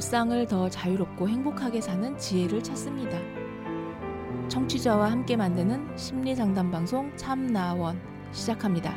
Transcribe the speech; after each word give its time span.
일상을 0.00 0.46
더 0.46 0.70
자유롭고 0.70 1.28
행복하게 1.28 1.82
사는 1.82 2.16
지혜를 2.16 2.62
찾습니다. 2.62 3.18
청취자와 4.48 5.10
함께 5.10 5.36
만드는 5.36 5.94
심리 5.98 6.34
상담 6.34 6.70
방송 6.70 7.14
참나원 7.18 8.00
시작합니다. 8.32 8.94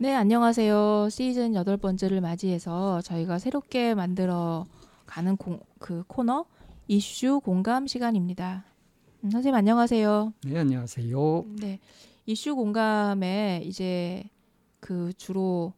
네, 0.00 0.12
안녕하세요. 0.12 1.08
시즌 1.08 1.54
여덟 1.54 1.76
번째를 1.76 2.20
맞이해서 2.20 3.00
저희가 3.02 3.38
새롭게 3.38 3.94
만들어 3.94 4.66
가는 5.06 5.36
공, 5.36 5.60
그 5.78 6.02
코너 6.08 6.46
이슈 6.88 7.38
공감 7.38 7.86
시간입니다. 7.86 8.64
음, 9.22 9.30
선생님 9.30 9.54
안녕하세요. 9.54 10.32
네, 10.46 10.58
안녕하세요. 10.58 11.44
네. 11.60 11.78
이슈 12.26 12.56
공감에 12.56 13.62
이제 13.64 14.24
그 14.80 15.12
주로 15.16 15.74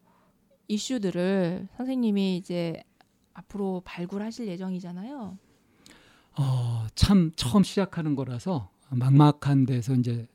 이슈들을 0.69 1.69
선생님이 1.77 2.37
이제 2.37 2.83
앞으로 3.35 3.83
발굴하실 3.85 4.49
예정이잖아요. 4.49 5.37
어, 6.37 6.87
참 6.95 7.33
처음 7.37 7.63
시작하는 7.63 8.15
거라서 8.17 8.71
막막한 8.91 9.67
데서 9.67 9.95
이제 9.95 10.27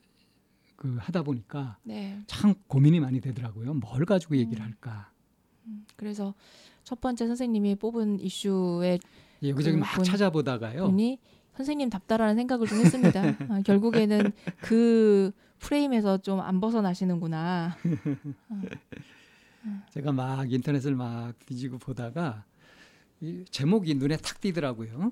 그 0.76 0.98
하다 1.00 1.24
보니까 1.24 1.78
네. 1.84 2.20
참 2.28 2.54
고민이 2.68 3.00
많이 3.00 3.20
되더라고요. 3.20 3.74
뭘 3.74 4.06
가지고 4.06 4.38
얘기를 4.38 4.64
할까. 4.64 5.12
음, 5.66 5.86
그래서 5.96 6.34
첫 6.84 7.02
번째 7.02 7.28
선생님이 7.28 7.76
뽑은 7.76 8.20
이슈의 8.22 9.00
예, 9.44 9.50
여기저기 9.50 9.76
그 9.78 9.82
막 9.82 9.94
본- 9.96 10.04
찾아보다가요. 10.06 10.86
분이 10.88 11.20
선생님 11.56 11.90
답다라는 11.90 12.36
생각을 12.36 12.68
좀 12.68 12.80
했습니다. 12.80 13.22
아, 13.50 13.62
결국에는 13.66 14.32
그 14.62 15.32
프레임에서 15.60 16.20
좀 16.20 16.40
안 16.40 16.62
벗어나시는구나. 16.62 17.76
제가 19.92 20.12
막 20.12 20.52
인터넷을 20.52 20.96
막 20.96 21.34
뒤지고 21.46 21.78
보다가 21.78 22.46
이 23.22 23.44
제목이 23.50 23.96
눈에 23.96 24.18
탁 24.18 24.40
띄더라고요. 24.40 25.12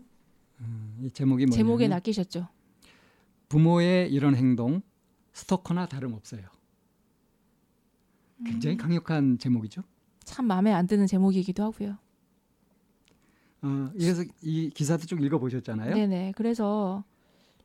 음, 0.62 0.98
이 1.02 1.12
제목이 1.12 1.46
뭐냐면 1.46 1.52
제목에 1.52 1.88
낚이셨죠. 1.88 2.48
부모의 3.50 4.12
이런 4.12 4.36
행동 4.36 4.82
스토커나 5.34 5.88
다름없어요. 5.88 6.42
굉장히 8.46 8.76
음. 8.76 8.78
강력한 8.78 9.38
제목이죠. 9.38 9.84
참 10.24 10.46
마음에 10.46 10.72
안 10.72 10.88
드는 10.88 11.08
제목이기도 11.08 11.64
하고요. 11.64 11.98
어, 13.62 13.90
그래서 13.94 14.24
이 14.42 14.70
기사도 14.70 15.06
좀 15.06 15.24
읽어보셨잖아요. 15.24 15.96
네네. 15.96 16.34
그래서 16.36 17.04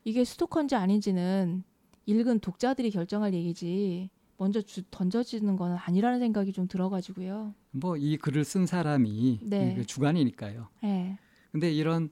이게 0.04 0.24
스토커인지 0.24 0.74
아닌지는 0.74 1.64
읽은 2.06 2.40
독자들이 2.40 2.90
결정할 2.90 3.34
얘기지 3.34 4.10
먼저 4.42 4.60
주, 4.60 4.82
던져지는 4.90 5.54
건 5.54 5.76
아니라는 5.76 6.18
생각이 6.18 6.52
좀 6.52 6.66
들어가지고요. 6.66 7.54
뭐 7.70 7.96
이 7.96 8.16
글을 8.16 8.44
쓴 8.44 8.66
사람이 8.66 9.38
네. 9.44 9.76
그 9.76 9.86
주관이니까요. 9.86 10.68
네. 10.82 11.16
근데 11.52 11.70
이런 11.72 12.10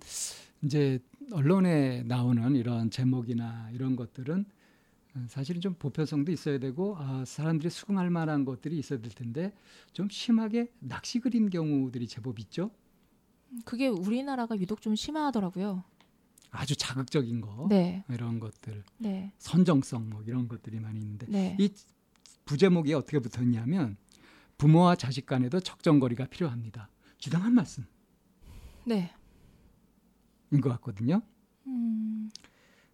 이제 0.62 1.01
언론에 1.33 2.05
나오는 2.05 2.55
이런 2.55 2.89
제목이나 2.89 3.70
이런 3.73 3.97
것들은 3.97 4.45
사실은 5.27 5.61
좀 5.61 5.75
보편성도 5.75 6.31
있어야 6.31 6.58
되고 6.61 6.95
아, 6.98 7.25
사람들이 7.27 7.69
수긍할 7.69 8.11
만한 8.11 8.45
것들이 8.45 8.78
있어야 8.78 9.01
될 9.01 9.11
텐데 9.11 9.53
좀 9.92 10.08
심하게 10.08 10.70
낚시 10.78 11.19
그린 11.19 11.51
경우들이 11.51 12.06
제법 12.06 12.39
있죠. 12.39 12.70
그게 13.64 13.89
우리나라가 13.89 14.56
유독 14.56 14.81
좀 14.83 14.95
심하더라고요. 14.95 15.83
아주 16.53 16.77
자극적인 16.77 17.41
거 17.41 17.67
네. 17.69 18.05
이런 18.08 18.39
것들 18.39 18.84
네. 18.98 19.33
선정성 19.39 20.11
뭐 20.11 20.23
이런 20.23 20.47
것들이 20.47 20.78
많이 20.78 21.01
있는데 21.01 21.27
네. 21.28 21.56
이 21.58 21.69
부제목이 22.51 22.93
어떻게 22.95 23.20
붙었냐면 23.20 23.97
부모와 24.59 24.97
자식 24.97 25.25
간에도 25.25 25.61
적정거리가 25.61 26.25
필요합니다. 26.27 26.91
주당 27.17 27.45
한 27.45 27.55
말씀인 27.55 27.86
네. 28.86 29.14
것 30.61 30.69
같거든요. 30.70 31.23
음, 31.69 32.29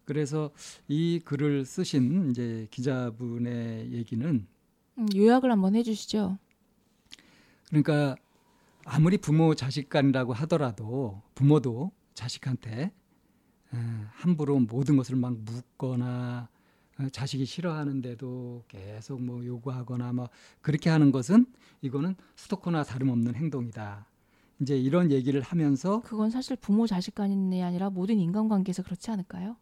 그래서 0.05 0.51
이 0.87 1.19
글을 1.25 1.65
쓰신 1.65 2.29
이제 2.29 2.67
기자분의 2.69 3.93
얘기는 3.93 4.47
음, 4.99 5.07
요약을 5.15 5.51
한번 5.51 5.73
해주시죠. 5.73 6.37
그러니까 7.69 8.15
아무리 8.85 9.17
부모 9.17 9.55
자식 9.55 9.89
간이라고 9.89 10.33
하더라도 10.33 11.23
부모도 11.33 11.91
자식한테 12.13 12.91
에, 13.73 13.77
함부로 14.11 14.59
모든 14.59 14.97
것을 14.97 15.15
막 15.15 15.33
묻거나 15.35 16.47
어, 16.51 16.56
자식이 17.11 17.45
싫어하는데도 17.45 18.63
계속 18.67 19.21
뭐 19.21 19.45
요구하거나 19.45 20.13
뭐 20.13 20.29
그렇게 20.61 20.89
하는 20.89 21.11
것은 21.11 21.45
이거는 21.81 22.15
스토커나 22.35 22.83
다름없는 22.83 23.35
행동이다. 23.35 24.07
이제 24.59 24.77
이런 24.77 25.11
얘기를 25.11 25.41
하면서 25.41 26.01
그건 26.01 26.31
사실 26.31 26.55
부모 26.55 26.87
자식 26.87 27.13
간이 27.13 27.61
아니라 27.61 27.89
모든 27.89 28.17
인간관계에서 28.17 28.83
그렇지 28.83 29.11
않을까요? 29.11 29.55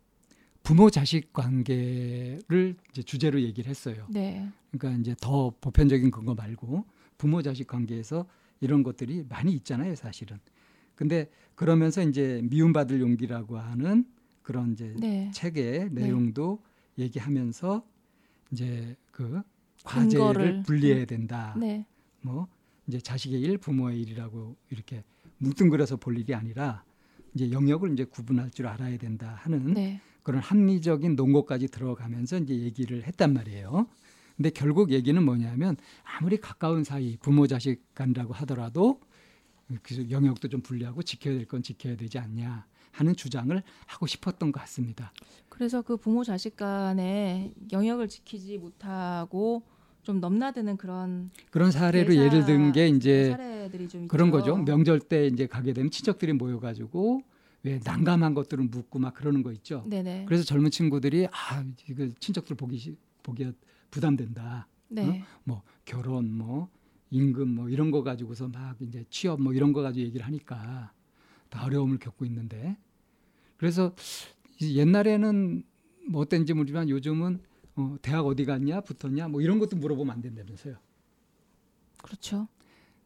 부모 0.64 0.90
자식 0.90 1.32
관계를 1.34 2.76
이제 2.90 3.04
주제로 3.04 3.42
얘기를 3.42 3.70
했어요. 3.70 4.08
네. 4.10 4.48
그러니까 4.72 5.00
이제 5.00 5.16
더 5.22 5.54
보편적인 5.62 6.10
그거 6.12 6.34
말고 6.34 6.86
부모 7.18 7.42
자식 7.42 7.68
관계에서 7.68 8.26
이런 8.62 8.82
것들이 8.82 9.26
많이 9.30 9.54
있잖아요, 9.54 9.96
사실은. 9.96 10.40
근데 10.96 11.30
그러면서 11.56 12.02
이제 12.02 12.42
미움받을 12.46 13.02
용기라고 13.02 13.58
하는 13.58 14.06
그런 14.42 14.72
이제 14.72 14.96
네. 14.98 15.30
책의 15.34 15.90
네. 15.92 16.02
내용도 16.04 16.64
얘기하면서 16.98 17.86
이제 18.52 18.96
그 19.12 19.42
근거를. 19.86 20.44
과제를 20.44 20.64
분리해야 20.64 21.06
된다. 21.06 21.56
네. 21.60 21.86
뭐 22.22 22.48
이제 22.88 23.00
자식의 23.00 23.42
일, 23.42 23.58
부모의 23.58 24.02
일이라고 24.02 24.56
이렇게 24.70 25.04
뭉뚱그려서 25.38 25.98
볼 25.98 26.18
일이 26.18 26.34
아니라 26.34 26.84
이제 27.34 27.52
영역을 27.52 27.94
이제 27.94 28.06
구분할 28.06 28.50
줄 28.52 28.68
알아야 28.68 28.98
된다 28.98 29.40
하는 29.42 29.74
네. 29.74 30.00
그런 30.24 30.42
합리적인 30.42 31.16
논거까지 31.16 31.68
들어가면서 31.68 32.38
이제 32.40 32.56
얘기를 32.56 33.04
했단 33.04 33.34
말이에요. 33.34 33.88
근데 34.38 34.50
결국 34.50 34.92
얘기는 34.92 35.22
뭐냐면 35.24 35.78
아무리 36.04 36.38
가까운 36.38 36.84
사이 36.84 37.18
부모 37.22 37.48
자식 37.48 37.82
간이라고 37.94 38.34
하더라도 38.34 39.00
그 39.82 40.10
영역도 40.10 40.48
좀 40.50 40.62
분리하고 40.62 41.04
지켜야 41.04 41.36
될 41.36 41.46
건 41.46 41.64
지켜야 41.64 41.96
되지 41.96 42.20
않냐 42.20 42.66
하는 42.96 43.16
주장을 43.16 43.62
하고 43.88 44.08
싶었던 44.08 44.52
것 44.52 44.60
같습니다. 44.62 45.12
그래서 45.50 45.82
그 45.82 45.98
부모 45.98 46.24
자식 46.24 46.56
간의 46.56 47.54
영역을 47.72 48.08
지키지 48.08 48.58
못하고 48.58 49.64
좀 50.04 50.20
넘나드는 50.20 50.78
그런 50.78 51.30
그런 51.52 51.72
사례로 51.72 52.16
예를 52.16 52.46
든 52.46 52.72
게 52.72 52.88
이제 52.88 53.36
그런. 54.08 54.32
거죠. 54.32 54.56
명절 54.58 55.00
때 55.02 55.28
이제 55.28 55.48
가게 55.48 55.74
되면 55.74 55.90
친척들이 55.92 56.34
모여 56.34 56.60
가지고 56.60 57.22
왜 57.64 57.80
난감한 57.84 58.34
것들은 58.34 58.70
묻고 58.70 59.00
막 59.00 59.14
그러는 59.14 59.42
거 59.44 59.52
있죠. 59.54 59.84
네네. 59.88 60.26
그래서 60.28 60.44
젊은 60.44 60.70
친구들이 60.72 61.28
아 61.32 61.64
이거 61.90 62.08
친척들 62.20 62.56
보기 62.56 62.78
시- 62.78 62.98
보기 63.24 63.52
부담된다. 63.92 64.68
네. 64.90 65.24
뭐 65.44 65.64
결혼 65.84 66.32
뭐 66.32 66.70
임금 67.10 67.48
뭐 67.50 67.70
이런 67.70 67.90
거 67.92 68.04
가지고서 68.04 68.48
막 68.48 68.76
이제 68.82 69.04
취업 69.10 69.42
뭐 69.42 69.54
이런 69.54 69.74
거 69.74 69.82
가지고 69.82 70.06
얘기를 70.06 70.26
하니까 70.26 70.92
다 71.50 71.64
어려움을 71.66 71.98
겪고 71.98 72.26
있는데 72.26 72.78
그래서 73.58 73.96
이 74.60 74.78
옛날에는 74.78 75.64
뭐 76.10 76.22
어땠는지 76.22 76.54
모르지만 76.54 76.90
요즘은 76.90 77.40
어, 77.78 77.96
대학 78.02 78.26
어디 78.26 78.46
갔냐 78.46 78.82
붙었냐 78.82 79.28
뭐 79.28 79.42
이런 79.42 79.60
것도 79.60 79.76
물어보면 79.78 80.14
안 80.14 80.22
된다면서요. 80.22 80.76
그렇죠. 82.02 82.48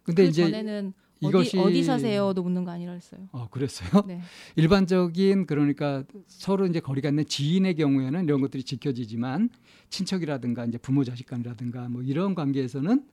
근데 0.04 0.24
그 0.24 0.30
이제 0.30 0.44
전에는 0.44 0.94
이것이 1.22 1.58
어디 1.58 1.68
어디 1.68 1.84
사세요도 1.84 2.44
묻는 2.44 2.64
거 2.64 2.72
아니라 2.72 2.94
했어요. 2.94 3.28
어 3.32 3.50
그랬어요. 3.50 4.04
네. 4.08 4.22
일반적인 4.56 5.46
그러니까 5.46 6.04
서로 6.28 6.66
이제 6.66 6.80
거리가 6.80 7.10
있는 7.10 7.26
지인의 7.26 7.76
경우에는 7.76 8.24
이런 8.24 8.42
것들이 8.42 8.64
지켜지지만 8.64 9.50
친척이라든가 9.90 10.66
이제 10.66 10.78
부모 10.78 11.04
자식 11.04 11.28
간이라든가 11.28 11.90
뭐 11.90 12.02
이런 12.02 12.36
관계에서는 12.36 13.06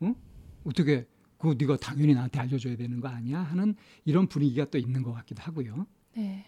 어? 0.00 0.14
어떻게 0.64 1.06
그거 1.36 1.54
네가 1.58 1.76
당연히 1.76 2.14
나한테 2.14 2.38
알려줘야 2.40 2.76
되는 2.76 3.00
거 3.00 3.08
아니야 3.08 3.40
하는 3.40 3.74
이런 4.04 4.26
분위기가 4.26 4.66
또 4.66 4.78
있는 4.78 5.02
것 5.02 5.12
같기도 5.12 5.42
하고요. 5.42 5.86
네. 6.14 6.44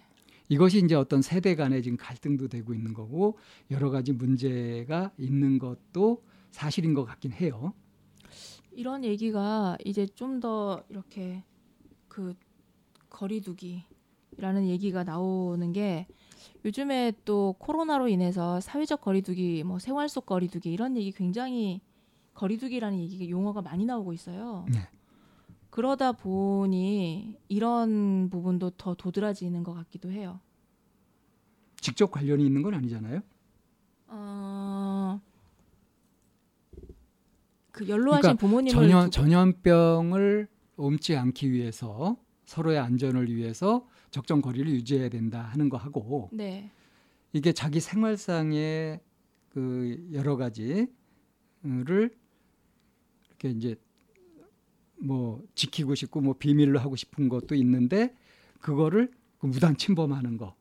이것이 0.48 0.84
이제 0.84 0.94
어떤 0.94 1.22
세대 1.22 1.54
간의 1.54 1.82
지금 1.82 1.96
갈등도 1.96 2.48
되고 2.48 2.74
있는 2.74 2.92
거고 2.92 3.38
여러 3.70 3.90
가지 3.90 4.12
문제가 4.12 5.10
있는 5.16 5.58
것도 5.58 6.22
사실인 6.50 6.94
것 6.94 7.04
같긴 7.04 7.32
해요. 7.32 7.72
이런 8.72 9.04
얘기가 9.04 9.76
이제 9.84 10.06
좀 10.06 10.40
더 10.40 10.82
이렇게 10.88 11.44
그 12.08 12.34
거리두기라는 13.10 14.66
얘기가 14.68 15.04
나오는 15.04 15.72
게 15.72 16.06
요즘에 16.64 17.12
또 17.24 17.54
코로나로 17.58 18.08
인해서 18.08 18.60
사회적 18.60 19.00
거리두기, 19.00 19.62
뭐 19.64 19.78
생활 19.78 20.08
속 20.08 20.26
거리두기 20.26 20.72
이런 20.72 20.96
얘기 20.96 21.12
굉장히 21.12 21.80
거리두기라는 22.34 22.98
얘기가 22.98 23.28
용어가 23.28 23.62
많이 23.62 23.84
나오고 23.84 24.12
있어요. 24.12 24.66
네. 24.72 24.80
그러다 25.72 26.12
보니 26.12 27.34
이런 27.48 28.28
부분도 28.28 28.70
더 28.76 28.92
도드라지는 28.94 29.62
것 29.64 29.72
같기도 29.72 30.10
해요. 30.10 30.38
직접 31.80 32.10
관련이 32.10 32.44
있는 32.44 32.60
건 32.60 32.74
아니잖아요. 32.74 33.20
어, 34.08 35.18
그 37.70 37.88
연로하신 37.88 38.20
그러니까 38.20 38.38
부모님을 38.38 38.70
전염 38.70 39.06
두고- 39.06 39.12
전염병을 39.12 40.48
옮지 40.76 41.16
않기 41.16 41.50
위해서 41.50 42.18
서로의 42.44 42.78
안전을 42.78 43.34
위해서 43.34 43.88
적정 44.10 44.42
거리를 44.42 44.70
유지해야 44.70 45.08
된다 45.08 45.40
하는 45.40 45.70
거 45.70 45.78
하고 45.78 46.28
네. 46.32 46.70
이게 47.32 47.52
자기 47.54 47.80
생활상의 47.80 49.00
그 49.48 50.06
여러 50.12 50.36
가지를 50.36 50.90
이렇게 51.64 53.48
이제 53.48 53.76
뭐 55.02 55.42
지키고 55.54 55.94
싶고 55.94 56.20
뭐 56.20 56.34
비밀로 56.38 56.78
하고 56.78 56.94
싶은 56.96 57.28
것도 57.28 57.54
있는데 57.56 58.14
그거를 58.60 59.10
그 59.38 59.46
무단 59.46 59.76
침범하는 59.76 60.36
거 60.36 60.54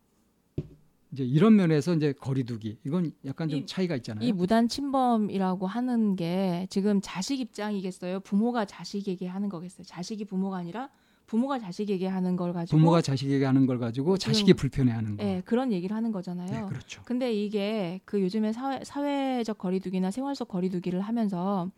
이제 1.11 1.23
이런 1.23 1.55
면에서 1.55 1.93
이제 1.93 2.13
거리두기 2.13 2.77
이건 2.85 3.11
약간 3.25 3.49
좀 3.49 3.59
이- 3.59 3.65
차이가 3.65 3.95
있잖아요. 3.97 4.27
이 4.27 4.31
무단 4.31 4.67
침범이라고 4.67 5.67
하는 5.67 6.15
게 6.15 6.65
지금 6.69 6.99
자식 7.03 7.39
입장이겠어요? 7.39 8.21
부모가 8.21 8.65
자식에게 8.65 9.27
하는 9.27 9.49
거겠어요? 9.49 9.83
자식이 9.85 10.25
부모가 10.25 10.57
아니라 10.57 10.89
부모가 11.27 11.59
자식에게 11.59 12.07
하는 12.07 12.35
걸 12.35 12.51
가지고 12.53 12.77
부모가 12.77 13.01
자식에게 13.01 13.45
하는 13.45 13.65
걸 13.65 13.77
가지고 13.77 14.17
지금- 14.17 14.33
자식이 14.33 14.53
불편해하는 14.53 15.17
거. 15.17 15.23
예, 15.23 15.41
그런 15.45 15.71
얘기를 15.71 15.95
하는 15.95 16.11
거잖아요. 16.11 16.49
네, 16.49 16.65
그렇죠. 16.67 17.01
근데 17.05 17.31
이게 17.33 17.99
그 18.05 18.21
요즘에 18.21 18.51
사회, 18.53 18.83
사회적 18.83 19.57
거리두기나 19.57 20.11
생활 20.11 20.35
속 20.35 20.47
거리두기를 20.47 20.99
하면서 21.01 21.69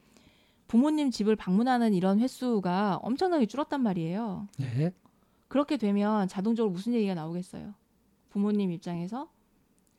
부모님 0.73 1.11
집을 1.11 1.35
방문하는 1.35 1.93
이런 1.93 2.19
횟수가 2.19 2.97
엄청나게 3.03 3.45
줄었단 3.45 3.83
말이에요. 3.83 4.47
네, 4.57 4.91
그렇게 5.47 5.77
되면 5.77 6.27
자동적으로 6.27 6.71
무슨 6.71 6.95
얘기가 6.95 7.13
나오겠어요? 7.13 7.75
부모님 8.31 8.71
입장에서 8.71 9.29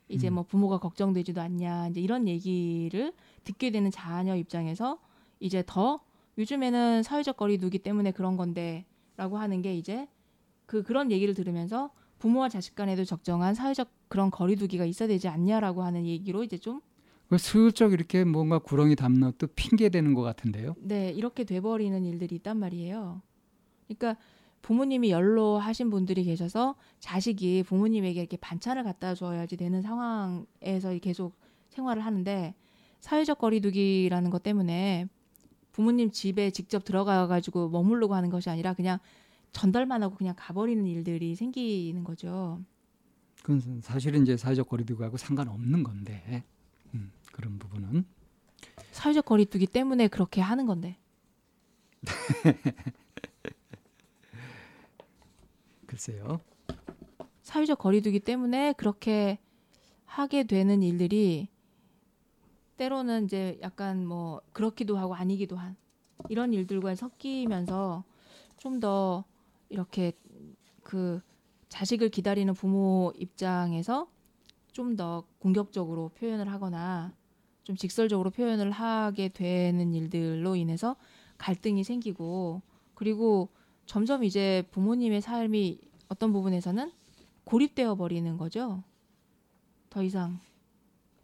이제 0.08 0.28
음. 0.30 0.34
뭐 0.34 0.42
부모가 0.42 0.78
걱정되지도 0.78 1.40
않냐 1.40 1.90
이제 1.90 2.00
이런 2.00 2.26
얘기를 2.26 3.12
듣게 3.44 3.70
되는 3.70 3.88
자녀 3.92 4.34
입장에서 4.34 4.98
이제 5.38 5.62
더 5.64 6.00
요즘에는 6.38 7.04
사회적 7.04 7.36
거리두기 7.36 7.78
때문에 7.78 8.10
그런 8.10 8.36
건데라고 8.36 9.38
하는 9.38 9.62
게 9.62 9.76
이제 9.76 10.08
그 10.66 10.82
그런 10.82 11.12
얘기를 11.12 11.34
들으면서 11.34 11.92
부모와 12.18 12.48
자식 12.48 12.74
간에도 12.74 13.04
적정한 13.04 13.54
사회적 13.54 13.88
그런 14.08 14.28
거리두기가 14.28 14.86
있어야 14.86 15.06
되지 15.06 15.28
않냐라고 15.28 15.84
하는 15.84 16.04
얘기로 16.04 16.42
이제 16.42 16.58
좀 16.58 16.80
그 17.28 17.38
슬쩍 17.38 17.92
이렇게 17.92 18.24
뭔가 18.24 18.58
구렁이 18.58 18.96
담는 18.96 19.32
또 19.38 19.46
핑계 19.48 19.88
대는 19.88 20.14
것 20.14 20.22
같은데요. 20.22 20.74
네, 20.78 21.10
이렇게 21.10 21.44
돼버리는 21.44 22.04
일들이 22.04 22.36
있단 22.36 22.58
말이에요. 22.58 23.22
그러니까 23.88 24.20
부모님이 24.62 25.10
연로하신 25.10 25.90
분들이 25.90 26.24
계셔서 26.24 26.74
자식이 27.00 27.64
부모님에게 27.64 28.20
이렇게 28.20 28.36
반찬을 28.36 28.82
갖다 28.84 29.14
줘야지 29.14 29.56
되는 29.56 29.82
상황에서 29.82 30.96
계속 31.02 31.36
생활을 31.68 32.04
하는데 32.04 32.54
사회적 33.00 33.38
거리두기라는 33.38 34.30
것 34.30 34.42
때문에 34.42 35.06
부모님 35.72 36.10
집에 36.10 36.50
직접 36.50 36.84
들어가 36.84 37.26
가지고 37.26 37.68
머무르고 37.68 38.14
하는 38.14 38.30
것이 38.30 38.48
아니라 38.48 38.72
그냥 38.74 38.98
전달만 39.52 40.02
하고 40.02 40.14
그냥 40.16 40.34
가버리는 40.38 40.86
일들이 40.86 41.34
생기는 41.34 42.02
거죠. 42.04 42.62
그건 43.42 43.80
사실은 43.82 44.22
이제 44.22 44.36
사회적 44.36 44.68
거리두기하고 44.68 45.18
상관없는 45.18 45.82
건데 45.82 46.22
음, 46.28 46.53
그런 47.34 47.58
부분은 47.58 48.06
사회적 48.92 49.25
거리두기 49.25 49.66
때문에 49.66 50.06
그렇게 50.06 50.40
하는 50.40 50.66
건데. 50.66 50.96
글쎄요. 55.86 56.40
사회적 57.42 57.78
거리두기 57.78 58.20
때문에 58.20 58.72
그렇게 58.75 59.38
하게 60.04 60.44
되는 60.44 60.82
일들이 60.82 61.48
때로는 62.76 63.25
이제 63.25 63.58
약간 63.62 64.06
뭐 64.06 64.40
그렇기도 64.52 64.96
하고 64.96 65.14
아니기도 65.14 65.56
한 65.56 65.76
이런 66.28 66.52
일들과 66.52 66.94
섞이면서 66.94 68.04
좀 68.58 68.78
더 68.81 69.25
이렇게 69.69 70.12
그 70.84 71.20
자식을 71.69 72.10
기다리는 72.10 72.54
부모 72.54 73.12
입장에서 73.16 74.08
좀 74.72 74.96
더 74.96 75.25
공격적으로 75.40 76.10
표현을 76.10 76.50
하거나 76.50 77.12
좀 77.64 77.76
직설적으로 77.76 78.31
표현을 78.31 78.70
하게 78.70 79.28
되는 79.28 79.94
일들로 79.94 80.55
인해서 80.55 80.96
갈등이 81.38 81.82
생기고 81.82 82.62
그리고 82.94 83.49
점점 83.87 84.22
이제 84.22 84.62
부모님의 84.70 85.20
삶이 85.20 85.81
어떤 86.08 86.32
부분에서는 86.32 86.93
고립되어 87.44 87.96
버리는 87.96 88.37
거죠. 88.37 88.82
더 89.90 90.02
이상 90.02 90.40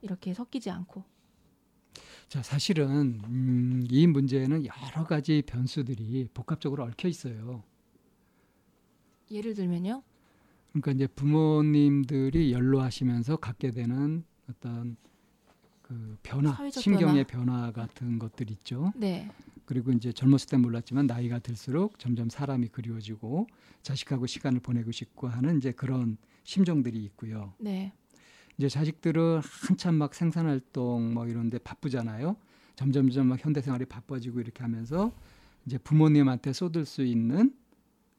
이렇게 0.03 0.35
섞이지 0.35 0.71
않고. 0.71 1.05
자, 2.29 2.43
사실은 2.43 3.21
음, 3.25 3.87
이 3.91 4.07
문제에는 4.07 4.65
여러 4.65 5.05
가지 5.05 5.43
변수들이 5.43 6.29
복합적으로 6.33 6.85
얽혀 6.85 7.09
있어요. 7.09 7.63
예를 9.31 9.55
들면요. 9.55 10.03
그러니까 10.73 10.93
이제 10.93 11.07
부모님들이 11.09 12.53
연로하시면서 12.53 13.37
갖게 13.37 13.71
되는 13.73 14.25
어떤 14.49 14.97
그 15.91 16.17
변화, 16.23 16.53
사회적 16.53 16.81
심경의 16.81 17.25
변화. 17.25 17.73
같은 17.73 18.21
것들 18.21 18.49
있죠. 18.53 18.93
네. 18.95 19.29
그리고 19.65 19.91
이제 19.91 20.13
젊었을 20.13 20.49
땐 20.49 20.61
몰랐지만 20.61 21.09
나이가 21.09 21.41
들수록 21.41 21.99
점점 21.99 22.31
사람이 22.31 22.69
그리워지고 22.69 23.49
자식하고 23.83 24.27
시간을 24.27 24.61
보내고 24.61 24.93
싶고 24.93 25.27
하는 25.27 25.59
이제 25.59 25.73
그런 25.73 26.17
심정들이 26.45 27.03
있고요. 27.07 27.55
네. 27.59 27.93
이제 28.57 28.69
자식들은 28.69 29.41
한참 29.43 29.97
막 29.97 30.15
생산 30.15 30.47
활동 30.47 31.13
뭐 31.13 31.27
이런데 31.27 31.59
바쁘잖아요. 31.59 32.37
점점점 32.77 33.27
막 33.27 33.45
현대 33.45 33.61
생활이 33.61 33.85
바빠지고 33.85 34.41
이렇게 34.41 34.63
하면서 34.63 35.13
이제 35.67 35.77
부모님한테 35.77 36.53
쏟을 36.53 36.85
수 36.85 37.03
있는 37.03 37.53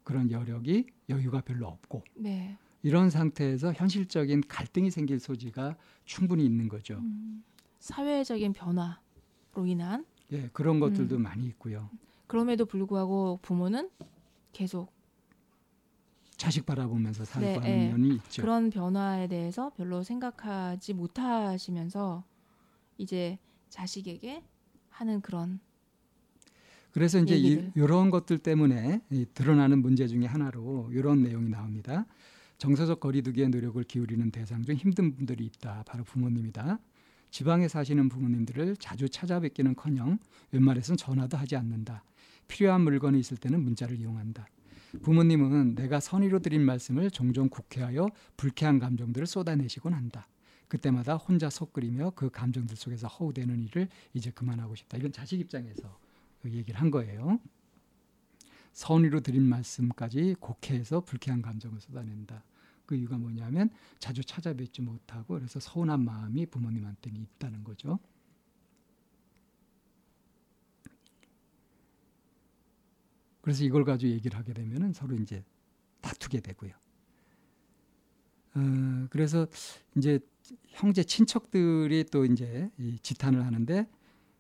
그런 0.04 0.30
여력이 0.30 0.88
여유가 1.08 1.40
별로 1.40 1.68
없고 1.68 2.04
네. 2.16 2.58
이런 2.84 3.10
상태에서 3.10 3.72
현실적인 3.72 4.44
갈등이 4.48 4.92
생길 4.92 5.20
소지가 5.20 5.78
충분히 6.06 6.46
있는 6.46 6.68
거죠. 6.68 6.96
음, 6.96 7.44
사회적인 7.82 8.54
변화로 8.54 9.66
인한 9.66 10.06
예, 10.32 10.50
그런 10.54 10.80
것들도 10.80 11.18
음. 11.18 11.24
많이 11.24 11.46
있고요. 11.48 11.90
그럼에도 12.28 12.66
불구하고 12.66 13.40
부모는 13.42 13.90
계속 14.54 14.94
자식 16.38 16.66
바라보면서 16.66 17.26
살고 17.26 17.48
네, 17.48 17.56
하는 17.56 17.70
예. 17.70 17.90
면이 17.92 18.16
있죠. 18.16 18.42
그런 18.42 18.70
변화에 18.70 19.28
대해서 19.28 19.72
별로 19.76 20.04
생각하지 20.04 20.94
못하시면서 20.94 22.24
이제 22.98 23.38
자식에게 23.70 24.44
하는 24.90 25.22
그런 25.22 25.60
그래서 26.94 27.20
이제 27.20 27.36
얘기들. 27.36 27.72
이런 27.76 28.10
것들 28.12 28.38
때문에 28.38 29.02
이 29.10 29.26
드러나는 29.34 29.82
문제 29.82 30.08
중에 30.08 30.26
하나로 30.26 30.90
이런 30.92 31.24
내용이 31.24 31.50
나옵니다. 31.50 32.06
정서적 32.58 33.00
거리두기에 33.00 33.48
노력을 33.48 33.82
기울이는 33.84 34.30
대상 34.32 34.64
중 34.64 34.76
힘든 34.76 35.16
분들이 35.16 35.46
있다. 35.46 35.84
바로 35.88 36.04
부모님이다. 36.04 36.80
지방에 37.32 37.68
사시는 37.68 38.10
부모님들을 38.10 38.76
자주 38.78 39.10
찾아뵙기는커녕 39.10 40.20
웬만해선 40.52 40.98
전화도 40.98 41.38
하지 41.38 41.56
않는다. 41.56 42.04
필요한 42.48 42.82
물건이 42.82 43.20
있을 43.20 43.38
때는 43.38 43.64
문자를 43.64 43.98
이용한다. 43.98 44.46
부모님은 45.02 45.76
내가 45.76 46.02
선의로 46.02 46.40
드린 46.40 46.62
말씀을 46.64 47.10
종종 47.10 47.48
국회하여 47.48 48.10
불쾌한 48.36 48.80
감정들을 48.80 49.26
쏟아내시곤 49.26 49.94
한다. 49.94 50.28
그때마다 50.68 51.16
혼자 51.16 51.50
속 51.50 51.72
끓이며 51.72 52.12
그 52.16 52.30
감정들 52.30 52.76
속에서 52.76 53.08
허우대는 53.08 53.64
일을 53.64 53.88
이제 54.14 54.32
그만하고 54.32 54.76
싶다. 54.76 54.98
이건 54.98 55.14
자식 55.14 55.40
입장에서 55.40 55.98
그 56.42 56.52
얘기를 56.52 56.80
한 56.80 56.92
거예요. 56.92 57.40
선의로 58.74 59.22
드린 59.22 59.44
말씀까지 59.44 60.36
곡해해서 60.40 61.02
불쾌한 61.02 61.42
감정을 61.42 61.80
쏟아낸다. 61.80 62.44
그 62.92 62.98
이유가 62.98 63.18
뭐냐면 63.18 63.70
자주 64.00 64.22
찾아뵙지 64.22 64.82
못하고 64.82 65.36
그래서 65.36 65.62
서운한 65.62 66.04
마음이 66.04 66.46
부모님한테는 66.48 67.22
있다는 67.22 67.64
거죠. 67.64 68.00
그래서 73.40 73.64
이걸 73.64 73.86
가지고 73.86 74.12
얘기를 74.12 74.38
하게 74.38 74.52
되면은 74.52 74.92
서로 74.92 75.16
이제 75.16 75.42
다투게 76.02 76.42
되고요. 76.42 76.74
어, 78.56 79.08
그래서 79.10 79.48
이제 79.96 80.20
형제 80.68 81.02
친척들이 81.02 82.04
또 82.12 82.26
이제 82.26 82.70
이 82.78 83.00
지탄을 83.02 83.46
하는데 83.46 83.88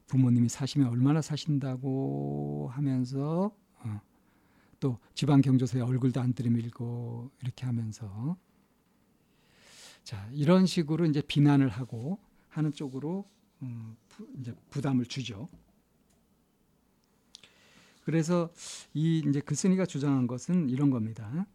부모님이 0.08 0.50
사시면 0.50 0.89
얼마나 0.89 1.22
사신다고 1.22 2.70
하면서 2.74 3.55
어, 3.79 4.01
또 4.81 4.97
지방 5.13 5.41
경조사에 5.41 5.79
얼굴도 5.81 6.19
안 6.19 6.33
들이밀고 6.33 7.31
이렇게 7.43 7.65
하면서 7.65 8.35
자 10.03 10.27
이런 10.33 10.65
식으로 10.65 11.05
이제 11.05 11.21
비난을 11.21 11.69
하고 11.69 12.19
하는 12.50 12.73
쪽으로 12.73 13.29
음, 13.61 13.95
부, 14.09 14.27
이제 14.39 14.53
부담을 14.71 15.05
주죠. 15.05 15.47
그래서 18.03 18.51
이 18.95 19.23
이제 19.25 19.39
글쓴이가 19.39 19.85
주장한 19.85 20.25
것은 20.25 20.67
이런 20.69 20.89
겁니다. 20.89 21.45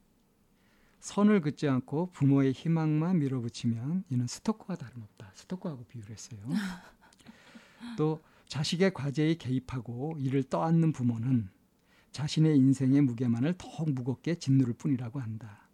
선을 1.01 1.41
긋지 1.41 1.69
않고 1.69 2.13
부모의 2.13 2.53
희망만 2.53 3.19
밀어붙이면 3.19 4.05
이는 4.09 4.27
스토커와 4.29 4.77
다름없다. 4.77 5.33
스토커하고 5.35 5.85
비유를 5.85 6.11
했어요. 6.13 6.39
또 7.99 8.23
자식의 8.47 8.95
과제에 8.95 9.35
개입하고 9.35 10.17
이를 10.21 10.45
떠안는 10.45 10.93
부모는 10.93 11.56
자신의 12.17 12.57
인생의 12.57 13.03
무게만을 13.03 13.57
더욱 13.59 13.91
무겁게 13.93 14.37
짓누를 14.37 14.73
뿐이라고 14.73 15.21
한다. 15.21 15.69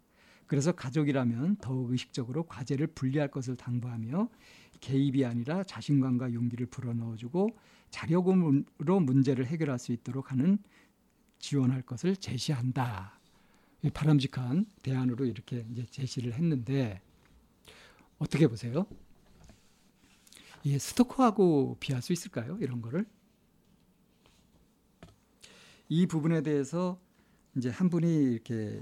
그래서 0.45 0.73
가족이라면 0.73 1.55
더욱 1.61 1.91
의식적으로 1.91 2.43
과제를 2.43 2.87
분리할 2.87 3.31
것을 3.31 3.55
당부하며 3.55 4.27
개입이 4.81 5.23
아니라 5.23 5.63
자신감과 5.63 6.33
용기를 6.33 6.65
불어넣어주고 6.65 7.57
자력으로 7.91 8.99
문제를 8.99 9.45
해결할 9.45 9.79
수 9.79 9.93
있도록 9.93 10.33
하는 10.33 10.57
지원할 11.39 11.81
것을 11.81 12.17
제시한다. 12.17 13.17
바람직한 13.93 14.65
대안으로 14.81 15.25
이렇게 15.25 15.65
이제 15.71 15.85
제시를 15.85 16.33
했는데 16.33 16.99
어떻게 18.19 18.47
보세요? 18.47 18.85
이 20.65 20.77
스토커하고 20.77 21.77
비할 21.79 22.01
수 22.01 22.11
있을까요? 22.11 22.57
이런 22.59 22.81
거를 22.81 23.05
이 25.95 26.07
부분에 26.07 26.41
대해서 26.41 26.99
이제 27.55 27.69
한 27.69 27.87
분이 27.87 28.23
이렇게 28.33 28.81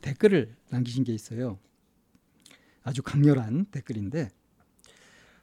댓글을 0.00 0.54
남기신 0.70 1.02
게 1.02 1.12
있어요. 1.12 1.58
아주 2.84 3.02
강렬한 3.02 3.64
댓글인데 3.72 4.30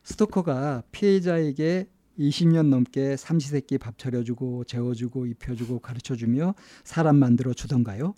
스토커가 0.04 0.84
피해자에게 0.94 1.90
20년 2.18 2.70
넘게 2.70 3.18
삼시세끼 3.18 3.80
밥 3.80 3.98
차려주고 3.98 4.64
재워주고 4.64 5.26
입혀주고 5.26 5.80
가르쳐주며 5.80 6.56
사람 6.86 7.18
만들어 7.18 7.52
주던가요? 7.52 8.14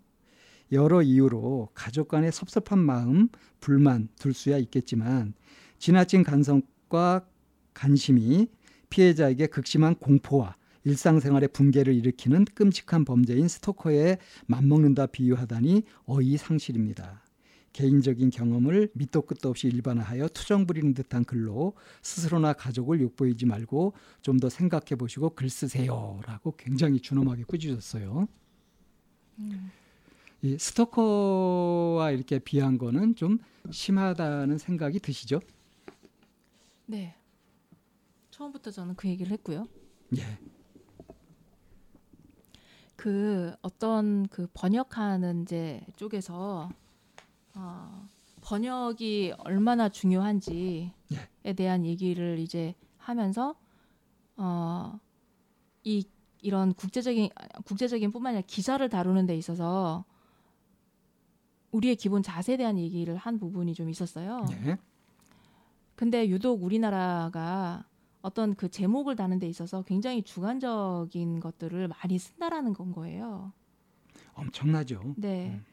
여러 0.72 1.01
이유로 1.01 1.70
가족 1.74 2.08
간의 2.08 2.31
섭섭한 2.31 2.77
마음, 2.77 3.29
불만 3.60 4.10
둘 4.20 4.36
수야 4.36 4.60
있겠지만 4.60 5.34
지나친 5.79 6.22
간성과 6.22 7.25
관심이 7.74 8.48
피해자에게 8.91 9.48
극심한 9.48 9.96
공포와 9.96 10.55
일상생활의 10.83 11.50
붕괴를 11.50 11.93
일으키는 11.93 12.45
끔찍한 12.45 13.05
범죄인 13.05 13.47
스토커에 13.47 14.17
맞먹는다 14.47 15.07
비유하다니 15.07 15.83
어이상실입니다. 16.05 17.23
개인적인 17.73 18.31
경험을 18.31 18.89
밑도 18.93 19.21
끝도 19.21 19.50
없이 19.50 19.67
일반화하여 19.67 20.27
투정 20.29 20.67
부리는 20.67 20.93
듯한 20.93 21.23
글로 21.23 21.73
스스로나 22.01 22.53
가족을 22.53 23.00
욕보이지 23.01 23.45
말고 23.45 23.93
좀 24.21 24.39
더 24.41 24.50
생각해 24.50 24.95
보시고 24.97 25.35
글 25.35 25.50
쓰세요라고 25.50 26.55
굉장히 26.57 27.00
준엄하게 27.00 27.43
꾸짖었어요. 27.43 28.27
음. 29.39 29.71
이 30.41 30.57
스토커와 30.57 32.11
이렇게 32.11 32.39
비한 32.39 32.77
거는 32.79 33.15
좀 33.15 33.38
심하다는 33.69 34.57
생각이 34.57 35.00
드시죠? 35.00 35.39
네. 36.88 37.15
처음부터 38.31 38.71
저는 38.71 38.95
그 38.95 39.07
얘기를 39.07 39.31
했고요. 39.31 39.67
예. 40.17 40.39
그 43.01 43.51
어떤 43.63 44.27
그 44.27 44.46
번역하는 44.53 45.41
이제 45.41 45.81
쪽에서 45.96 46.70
어, 47.55 48.08
번역이 48.41 49.34
얼마나 49.39 49.89
중요한지에 49.89 50.93
예. 51.46 51.53
대한 51.53 51.84
얘기를 51.84 52.38
이제 52.38 52.75
하면서 53.00 53.55
어, 54.38 55.00
이 55.84 56.05
이런 56.43 56.75
국제적인 56.75 57.29
국제적인 57.65 58.12
뿐만 58.12 58.36
아니라 58.36 58.46
기사를 58.46 58.88
다루는 58.88 59.25
데 59.25 59.36
있어서 59.36 60.05
우리의 61.72 61.96
기본 61.96 62.22
자세에 62.22 62.55
대한 62.55 62.77
얘기를 62.77 63.15
한 63.15 63.39
부분이 63.39 63.74
좀 63.74 63.89
있었어요. 63.89 64.46
예. 64.67 64.77
근데 65.96 66.29
유독 66.29 66.63
우리나라가 66.63 67.84
어떤 68.21 68.55
그 68.55 68.69
제목을 68.69 69.15
다는 69.15 69.39
데 69.39 69.47
있어서 69.47 69.83
굉장히 69.83 70.21
주관적인 70.23 71.39
것들을 71.39 71.87
많이 71.87 72.19
쓴다라는 72.19 72.73
건 72.73 72.91
거예요. 72.91 73.51
엄청나죠. 74.33 75.15
네. 75.17 75.51
음. 75.51 75.65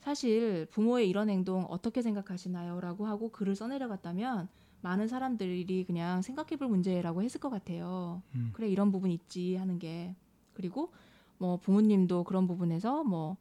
사실 0.00 0.66
부모의 0.70 1.08
이런 1.08 1.28
행동 1.28 1.66
어떻게 1.68 2.02
생각하시나요? 2.02 2.80
라고 2.80 3.06
하고 3.06 3.30
글을 3.30 3.54
써내려갔다면 3.56 4.48
많은 4.80 5.08
사람들이 5.08 5.84
그냥 5.84 6.22
생각해 6.22 6.56
볼 6.56 6.68
문제라고 6.68 7.22
했을 7.22 7.40
것 7.40 7.50
같아요. 7.50 8.22
음. 8.34 8.50
그래, 8.52 8.68
이런 8.68 8.92
부분 8.92 9.10
있지 9.10 9.56
하는 9.56 9.78
게. 9.78 10.14
그리고 10.54 10.92
뭐 11.36 11.56
부모님도 11.56 12.24
그런 12.24 12.46
부분에서 12.46 13.04
뭐 13.04 13.36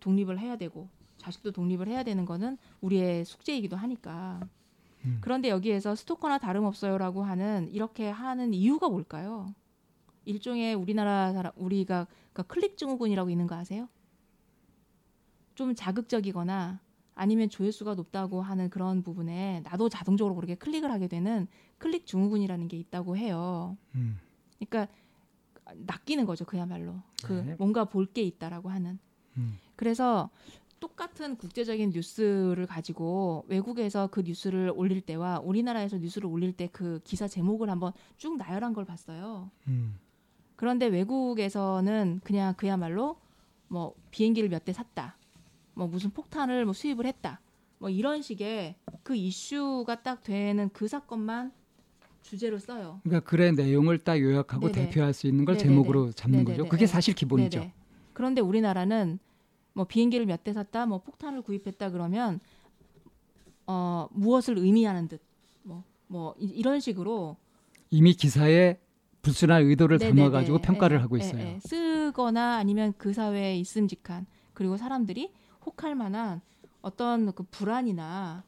독립을 0.00 0.38
해야 0.38 0.56
되고 0.56 0.88
자식도 1.18 1.52
독립을 1.52 1.88
해야 1.88 2.02
되는 2.02 2.24
거는 2.24 2.58
우리의 2.80 3.24
숙제이기도 3.24 3.76
하니까. 3.76 4.40
음. 5.04 5.18
그런데 5.20 5.48
여기에서 5.50 5.94
스토커나 5.94 6.38
다름없어요라고 6.38 7.22
하는 7.22 7.68
이렇게 7.70 8.08
하는 8.08 8.54
이유가 8.54 8.88
뭘까요? 8.88 9.54
일종의 10.24 10.74
우리나라 10.74 11.32
사람 11.32 11.52
우리가 11.56 12.06
그러니까 12.32 12.42
클릭 12.54 12.76
증후군이라고 12.78 13.30
있는 13.30 13.46
거 13.46 13.54
아세요? 13.54 13.88
좀 15.54 15.74
자극적이거나 15.74 16.80
아니면 17.14 17.48
조회수가 17.48 17.94
높다고 17.94 18.42
하는 18.42 18.70
그런 18.70 19.02
부분에 19.02 19.60
나도 19.64 19.88
자동적으로 19.88 20.34
그렇게 20.34 20.56
클릭을 20.56 20.90
하게 20.90 21.06
되는 21.06 21.46
클릭 21.78 22.06
증후군이라는 22.06 22.66
게 22.68 22.76
있다고 22.78 23.16
해요. 23.16 23.76
음. 23.94 24.18
그러니까 24.58 24.92
낚이는 25.74 26.24
거죠, 26.26 26.44
그야말로. 26.44 26.96
그 27.22 27.32
네. 27.32 27.54
뭔가 27.58 27.84
볼 27.84 28.06
게 28.06 28.22
있다라고 28.22 28.68
하는. 28.68 28.98
음. 29.36 29.58
그래서 29.76 30.30
똑같은 30.80 31.36
국제적인 31.36 31.90
뉴스를 31.90 32.66
가지고 32.66 33.44
외국에서 33.48 34.08
그 34.08 34.20
뉴스를 34.20 34.72
올릴 34.74 35.00
때와 35.00 35.40
우리나라에서 35.40 35.98
뉴스를 35.98 36.28
올릴 36.28 36.52
때 36.52 36.68
그 36.72 37.00
기사 37.04 37.28
제목을 37.28 37.70
한번 37.70 37.92
쭉 38.16 38.36
나열한 38.36 38.72
걸 38.74 38.84
봤어요. 38.84 39.50
음. 39.68 39.98
그런데 40.56 40.86
외국에서는 40.86 42.20
그냥 42.24 42.54
그야말로 42.56 43.16
뭐 43.68 43.94
비행기를 44.10 44.48
몇 44.48 44.64
대 44.64 44.72
샀다. 44.72 45.16
뭐 45.74 45.86
무슨 45.86 46.10
폭탄을 46.10 46.64
뭐 46.64 46.74
수입을 46.74 47.06
했다. 47.06 47.40
뭐 47.78 47.90
이런 47.90 48.22
식의 48.22 48.76
그 49.02 49.14
이슈가 49.14 50.02
딱 50.02 50.22
되는 50.22 50.68
그 50.72 50.86
사건만 50.88 51.52
주제로 52.22 52.58
써요. 52.58 53.00
그러니까 53.04 53.28
글의 53.28 53.52
내용을 53.52 53.98
딱 53.98 54.18
요약하고 54.20 54.70
네네. 54.70 54.88
대표할 54.88 55.12
수 55.12 55.26
있는 55.26 55.44
걸 55.44 55.56
네네네. 55.56 55.68
제목으로 55.70 56.12
잡는 56.12 56.38
네네네. 56.40 56.56
거죠. 56.58 56.68
그게 56.70 56.86
사실 56.86 57.14
기본이죠. 57.14 57.58
네네. 57.60 57.72
그런데 58.14 58.40
우리나라는 58.40 59.18
뭐 59.74 59.84
비행기를 59.84 60.24
몇 60.26 60.42
대 60.44 60.52
샀다, 60.52 60.86
뭐 60.86 60.98
폭탄을 61.02 61.42
구입했다 61.42 61.90
그러면 61.90 62.40
어 63.66 64.08
무엇을 64.12 64.58
의미하는 64.58 65.08
듯, 65.08 65.20
뭐뭐 65.62 65.84
뭐 66.08 66.34
이 66.38 66.62
런 66.62 66.80
식으로 66.80 67.36
이미 67.90 68.12
기사에 68.14 68.78
불순한 69.22 69.62
의도를 69.64 69.98
담아가지고 69.98 70.58
평가를 70.58 70.98
에, 70.98 71.00
하고 71.00 71.16
있어요. 71.16 71.40
에, 71.40 71.54
에, 71.54 71.58
쓰거나 71.60 72.56
아니면 72.56 72.92
그 72.98 73.12
사회에 73.12 73.56
있음직한 73.58 74.26
그리고 74.52 74.76
사람들이 74.76 75.32
혹할 75.64 75.94
만한 75.94 76.40
어떤 76.82 77.32
그 77.32 77.42
불안이나 77.44 78.44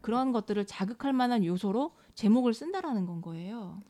그런 0.00 0.32
것들을 0.32 0.64
자극할 0.66 1.12
만한 1.12 1.44
요소로 1.44 1.92
제목을 2.14 2.54
쓴다라는 2.54 3.06
건 3.06 3.22
거예요. 3.22 3.80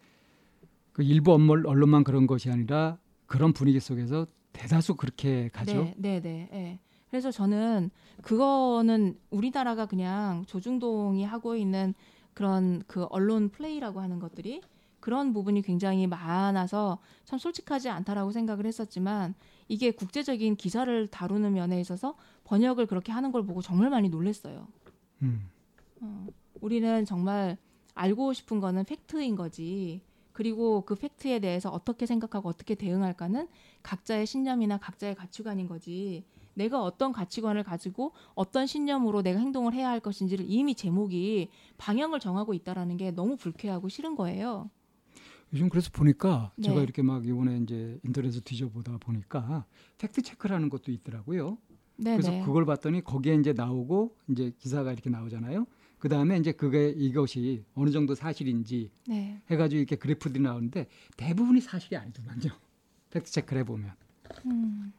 그 0.93 1.03
일부 1.03 1.33
언론만 1.33 2.05
그런 2.05 2.27
것이 2.27 2.51
아니라 2.51 2.99
그런 3.27 3.53
분위기 3.53 3.81
속에서 3.81 4.27
대다수 4.57 4.95
그렇게 4.95 5.49
가죠. 5.53 5.85
네, 5.85 5.95
네, 5.97 6.21
네. 6.21 6.49
네. 6.51 6.81
그래서 7.11 7.31
저는 7.31 7.91
그거는 8.23 9.19
우리나라가 9.31 9.87
그냥 9.87 10.45
조중동이 10.47 11.25
하고 11.25 11.57
있는 11.57 11.95
그런 12.35 12.83
그 12.87 13.05
언론 13.11 13.49
플레이라고 13.49 14.01
하는 14.01 14.19
것들이 14.19 14.61
그런 15.01 15.33
부분이 15.33 15.63
굉장히 15.63 16.07
많아서 16.07 16.99
참 17.25 17.39
솔직하지 17.39 17.89
않다라고 17.89 18.33
생각을 18.33 18.67
했었지만 18.67 19.35
이게 19.69 19.93
국제적인 19.93 20.57
기사를 20.57 21.07
다루는 21.07 21.55
면에 21.55 21.81
있어서 21.81 22.17
번역을 22.45 22.87
그렇게 22.87 23.13
하는 23.13 23.31
걸 23.31 23.45
보고 23.47 23.63
정말 23.63 23.89
많이 23.91 24.09
놀랐어요. 24.09 24.67
음. 25.23 25.49
어, 26.01 26.27
우리는 26.61 27.05
정말 27.05 27.57
알고 27.95 28.33
싶은 28.33 28.61
거는 28.61 28.85
팩트인 28.85 29.37
거지. 29.37 30.03
그리고 30.37 30.83
그 30.83 30.97
팩트에 30.97 31.39
대해서 31.39 31.71
어떻게 31.71 32.05
생각하고 32.05 32.51
어떻게 32.51 32.75
대응할까는 32.75 33.49
각자의 33.83 34.27
신념이나 34.27 34.77
각자의 34.77 35.15
가치관인 35.15 35.67
거지. 35.67 36.27
내가 36.53 36.83
어떤 36.83 37.11
가치관을 37.11 37.63
가지고 37.63 38.13
어떤 38.35 38.67
신념으로 38.67 39.23
내가 39.23 39.41
행동을 39.41 39.73
해야 39.73 39.89
할 39.89 39.99
것인지를 39.99 40.45
이미 40.47 40.75
제목이 40.75 41.49
방향을 41.79 42.21
정하고 42.21 42.53
있다라는 42.53 42.99
게 42.99 43.13
너무 43.13 43.39
불쾌하고 43.39 43.89
싫은 43.89 44.15
거예요. 44.15 44.69
요즘 45.55 45.71
그래서 45.71 45.89
보니까 45.91 46.53
네. 46.57 46.69
제가 46.69 46.83
이렇게 46.83 47.01
막 47.01 47.27
이번에 47.27 47.57
이제 47.57 47.99
인터넷에 48.05 48.41
뒤져보다 48.41 48.99
보니까 48.99 49.65
팩트 49.97 50.21
체크라는 50.21 50.69
것도 50.69 50.93
있더라고요. 50.93 51.57
네네. 51.97 52.17
그래서 52.17 52.31
네. 52.31 52.43
그걸 52.45 52.67
봤더니 52.67 53.03
거기에 53.03 53.37
이제 53.37 53.55
나오고 53.55 54.15
이제 54.29 54.53
기사가 54.59 54.93
이렇게 54.93 55.09
나오잖아요. 55.09 55.67
그 55.99 56.09
다음에 56.09 56.39
이제 56.39 56.53
그게 56.53 56.91
이것이 56.91 57.65
어느 57.75 57.91
정도 57.91 58.15
사실인지 58.15 58.91
네. 59.09 59.41
해가지고 59.51 59.79
이렇게 59.79 59.97
그래프들이 59.97 60.43
나오는데 60.43 60.87
대부분이 61.17 61.61
사실이 61.61 61.97
아니더만요. 61.97 62.53
팩트 63.11 63.31
체크를 63.31 63.61
해보면. 63.63 63.93
음. 64.47 64.93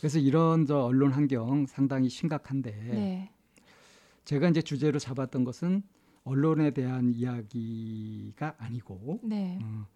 그래서 0.00 0.18
이런 0.18 0.66
저 0.66 0.80
언론 0.80 1.12
환경 1.12 1.66
상당히 1.66 2.08
심각한데 2.08 2.72
네. 2.72 3.30
제가 4.24 4.48
이제 4.48 4.60
주제로 4.60 4.98
잡았던 4.98 5.44
것은 5.44 5.82
언론에 6.24 6.70
대한 6.72 7.12
이야기가 7.14 8.56
아니고 8.58 9.20
네. 9.22 9.58
어, 9.62 9.86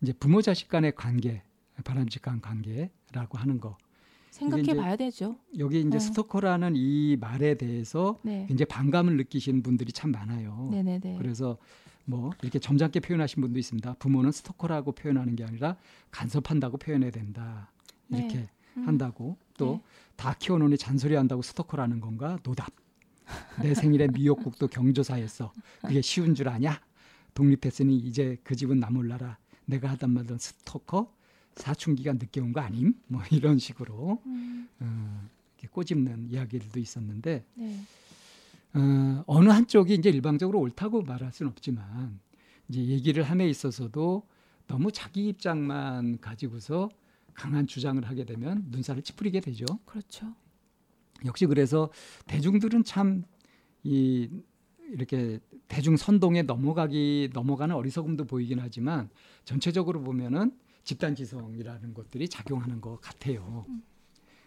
이제 0.00 0.12
부모 0.12 0.42
자식 0.42 0.68
간의 0.68 0.94
관계, 0.94 1.42
바람직한 1.84 2.40
관계라고 2.40 3.38
하는 3.38 3.60
거. 3.60 3.76
생각해 4.36 4.74
봐야 4.74 4.96
되죠. 4.96 5.36
여기 5.58 5.80
이제 5.80 5.96
어. 5.96 6.00
스토커라는 6.00 6.74
이 6.76 7.16
말에 7.18 7.54
대해서 7.54 8.18
네. 8.22 8.44
굉장히 8.46 8.66
반감을 8.66 9.16
느끼시는 9.16 9.62
분들이 9.62 9.92
참 9.92 10.12
많아요. 10.12 10.68
네, 10.70 10.82
네, 10.82 10.98
네. 10.98 11.16
그래서 11.18 11.56
뭐 12.04 12.30
이렇게 12.42 12.58
점잖게 12.58 13.00
표현하신 13.00 13.40
분도 13.40 13.58
있습니다. 13.58 13.94
부모는 13.94 14.32
스토커라고 14.32 14.92
표현하는 14.92 15.36
게 15.36 15.44
아니라 15.44 15.76
간섭한다고 16.10 16.76
표현해야 16.76 17.10
된다. 17.10 17.70
이렇게 18.10 18.36
네. 18.36 18.48
음. 18.76 18.86
한다고 18.86 19.36
또 19.56 19.72
네. 19.72 19.82
다 20.16 20.34
키워놓으니 20.38 20.76
잔소리한다고 20.76 21.42
스토커라는 21.42 22.00
건가? 22.00 22.38
노답. 22.42 22.68
내 23.60 23.74
생일에 23.74 24.06
미역국도 24.12 24.68
경조사했어. 24.68 25.52
그게 25.80 26.00
쉬운 26.00 26.34
줄 26.34 26.48
아냐? 26.48 26.80
독립했으니 27.34 27.96
이제 27.96 28.36
그 28.44 28.54
집은 28.54 28.78
나 28.78 28.90
몰라라. 28.90 29.38
내가 29.64 29.90
하던 29.90 30.10
말던 30.10 30.38
스토커 30.38 31.12
사춘기가 31.56 32.12
늦게 32.14 32.40
온 32.40 32.52
거 32.52 32.60
아님? 32.60 32.94
뭐 33.08 33.22
이런 33.32 33.58
식으로 33.58 34.20
음. 34.26 34.68
어, 34.80 35.28
이렇게 35.58 35.68
꼬집는 35.72 36.30
이야기들도 36.30 36.78
있었는데 36.78 37.44
네. 37.54 37.80
어, 38.74 39.24
어느 39.26 39.48
한쪽이 39.48 39.94
이제 39.94 40.10
일방적으로 40.10 40.60
옳다고 40.60 41.02
말할 41.02 41.32
수는 41.32 41.50
없지만 41.52 42.18
이제 42.68 42.84
얘기를 42.84 43.22
함에 43.22 43.48
있어서도 43.48 44.22
너무 44.66 44.90
자기 44.92 45.28
입장만 45.28 46.18
가지고서 46.20 46.90
강한 47.34 47.66
주장을 47.66 48.02
하게 48.04 48.24
되면 48.24 48.64
눈살을 48.70 49.02
찌푸리게 49.02 49.40
되죠. 49.40 49.64
그렇죠. 49.84 50.34
역시 51.24 51.46
그래서 51.46 51.90
대중들은 52.26 52.84
참 52.84 53.24
이 53.88 54.28
이렇게 54.90 55.38
대중 55.68 55.96
선동에 55.96 56.42
넘어가기 56.42 57.30
넘어가는 57.32 57.72
어리석음도 57.74 58.24
보이긴 58.24 58.58
하지만 58.58 59.08
전체적으로 59.44 60.02
보면은 60.02 60.50
집단 60.86 61.14
지성이라는 61.14 61.92
것들이 61.92 62.28
작용하는 62.28 62.80
것 62.80 63.00
같아요. 63.00 63.66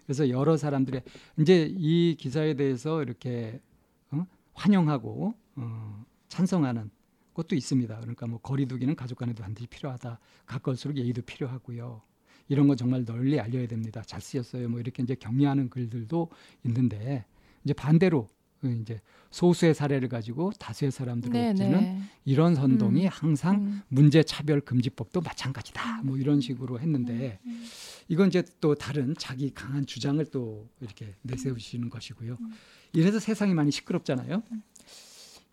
그래서 0.05 0.29
여러 0.29 0.57
사람들의 0.57 1.03
이제 1.37 1.71
이 1.77 2.15
기사에 2.17 2.55
대해서 2.55 3.03
이렇게 3.03 3.61
어? 4.09 4.25
환영하고 4.53 5.35
어, 5.57 6.05
찬성하는 6.29 6.89
것도 7.33 7.55
있습니다. 7.55 7.99
그러니까 7.99 8.25
뭐 8.25 8.39
거리두기는 8.39 8.95
가족 8.95 9.17
간에도 9.17 9.43
반드시 9.43 9.67
필요하다. 9.67 10.17
가까울수록 10.45 10.97
예의도 10.97 11.21
필요하고요. 11.23 12.01
이런 12.47 12.67
거 12.67 12.75
정말 12.75 13.05
널리 13.05 13.39
알려야 13.39 13.67
됩니다. 13.67 14.01
잘 14.01 14.21
쓰였어요. 14.21 14.69
뭐 14.69 14.79
이렇게 14.79 15.03
이제 15.03 15.15
격려하는 15.15 15.69
글들도 15.69 16.29
있는데 16.63 17.25
이제 17.65 17.73
반대로 17.73 18.23
그 18.23 18.38
이제 18.63 18.99
소수의 19.31 19.73
사례를 19.73 20.09
가지고 20.09 20.51
다수의 20.59 20.91
사람들을 20.91 21.33
네, 21.33 21.49
엎지는 21.49 21.71
네. 21.71 22.01
이런 22.25 22.55
선동이 22.55 23.05
음. 23.05 23.09
항상 23.11 23.55
음. 23.55 23.81
문제 23.87 24.23
차별 24.23 24.59
금지법도 24.61 25.21
마찬가지다. 25.21 26.01
뭐 26.03 26.17
이런 26.17 26.41
식으로 26.41 26.79
했는데 26.79 27.39
음. 27.45 27.65
이건 28.07 28.27
이제 28.27 28.43
또 28.59 28.75
다른 28.75 29.15
자기 29.17 29.53
강한 29.53 29.85
주장을 29.85 30.23
또 30.25 30.67
이렇게 30.81 31.15
내세우시는 31.21 31.89
것이고요. 31.89 32.37
음. 32.39 32.51
이래서 32.93 33.19
세상이 33.19 33.53
많이 33.53 33.71
시끄럽잖아요. 33.71 34.41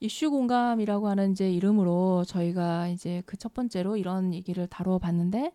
이슈 0.00 0.30
공감이라고 0.30 1.08
하는 1.08 1.32
이제 1.32 1.50
이름으로 1.50 2.24
저희가 2.26 2.88
이제 2.88 3.22
그 3.24 3.36
첫 3.38 3.54
번째로 3.54 3.96
이런 3.96 4.34
얘기를 4.34 4.66
다뤄봤는데 4.66 5.52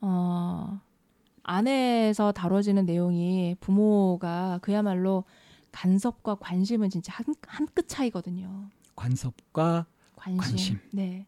어 0.00 0.80
안에서 1.42 2.32
다뤄지는 2.32 2.84
내용이 2.86 3.56
부모가 3.60 4.58
그야말로 4.62 5.24
간섭과 5.72 6.36
관심은 6.36 6.90
진짜 6.90 7.12
한한끗 7.14 7.88
차이거든요. 7.88 8.68
관섭과 8.96 9.86
관심. 10.16 10.40
관심. 10.40 10.78
네. 10.92 11.26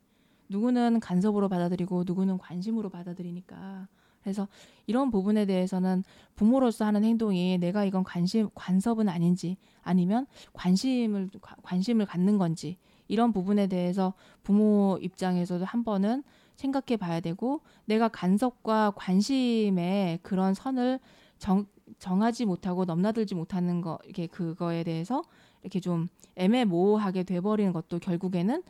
누구는 0.48 1.00
간섭으로 1.00 1.48
받아들이고 1.48 2.04
누구는 2.06 2.38
관심으로 2.38 2.90
받아들이니까. 2.90 3.88
그래서 4.22 4.46
이런 4.86 5.10
부분에 5.10 5.46
대해서는 5.46 6.04
부모로서 6.36 6.84
하는 6.84 7.02
행동이 7.02 7.58
내가 7.58 7.84
이건 7.84 8.04
관심 8.04 8.50
관섭은 8.54 9.08
아닌지 9.08 9.56
아니면 9.82 10.26
관심을 10.52 11.30
과- 11.40 11.56
관심을 11.62 12.06
갖는 12.06 12.38
건지 12.38 12.78
이런 13.08 13.32
부분에 13.32 13.66
대해서 13.66 14.14
부모 14.44 14.98
입장에서도 15.02 15.64
한 15.64 15.82
번은 15.82 16.22
생각해 16.54 16.98
봐야 16.98 17.18
되고 17.20 17.62
내가 17.86 18.08
간섭과 18.08 18.92
관심의 18.94 20.20
그런 20.22 20.54
선을 20.54 21.00
정, 21.38 21.66
정하지 22.02 22.46
못하고 22.46 22.84
넘나들지 22.84 23.36
못하는 23.36 23.80
거 23.80 23.96
이렇게 24.02 24.26
그거에 24.26 24.82
대해서 24.82 25.22
이렇게 25.62 25.78
좀 25.78 26.08
애매모호하게 26.34 27.22
돼버리는 27.22 27.72
것도 27.72 28.00
결국에는 28.00 28.64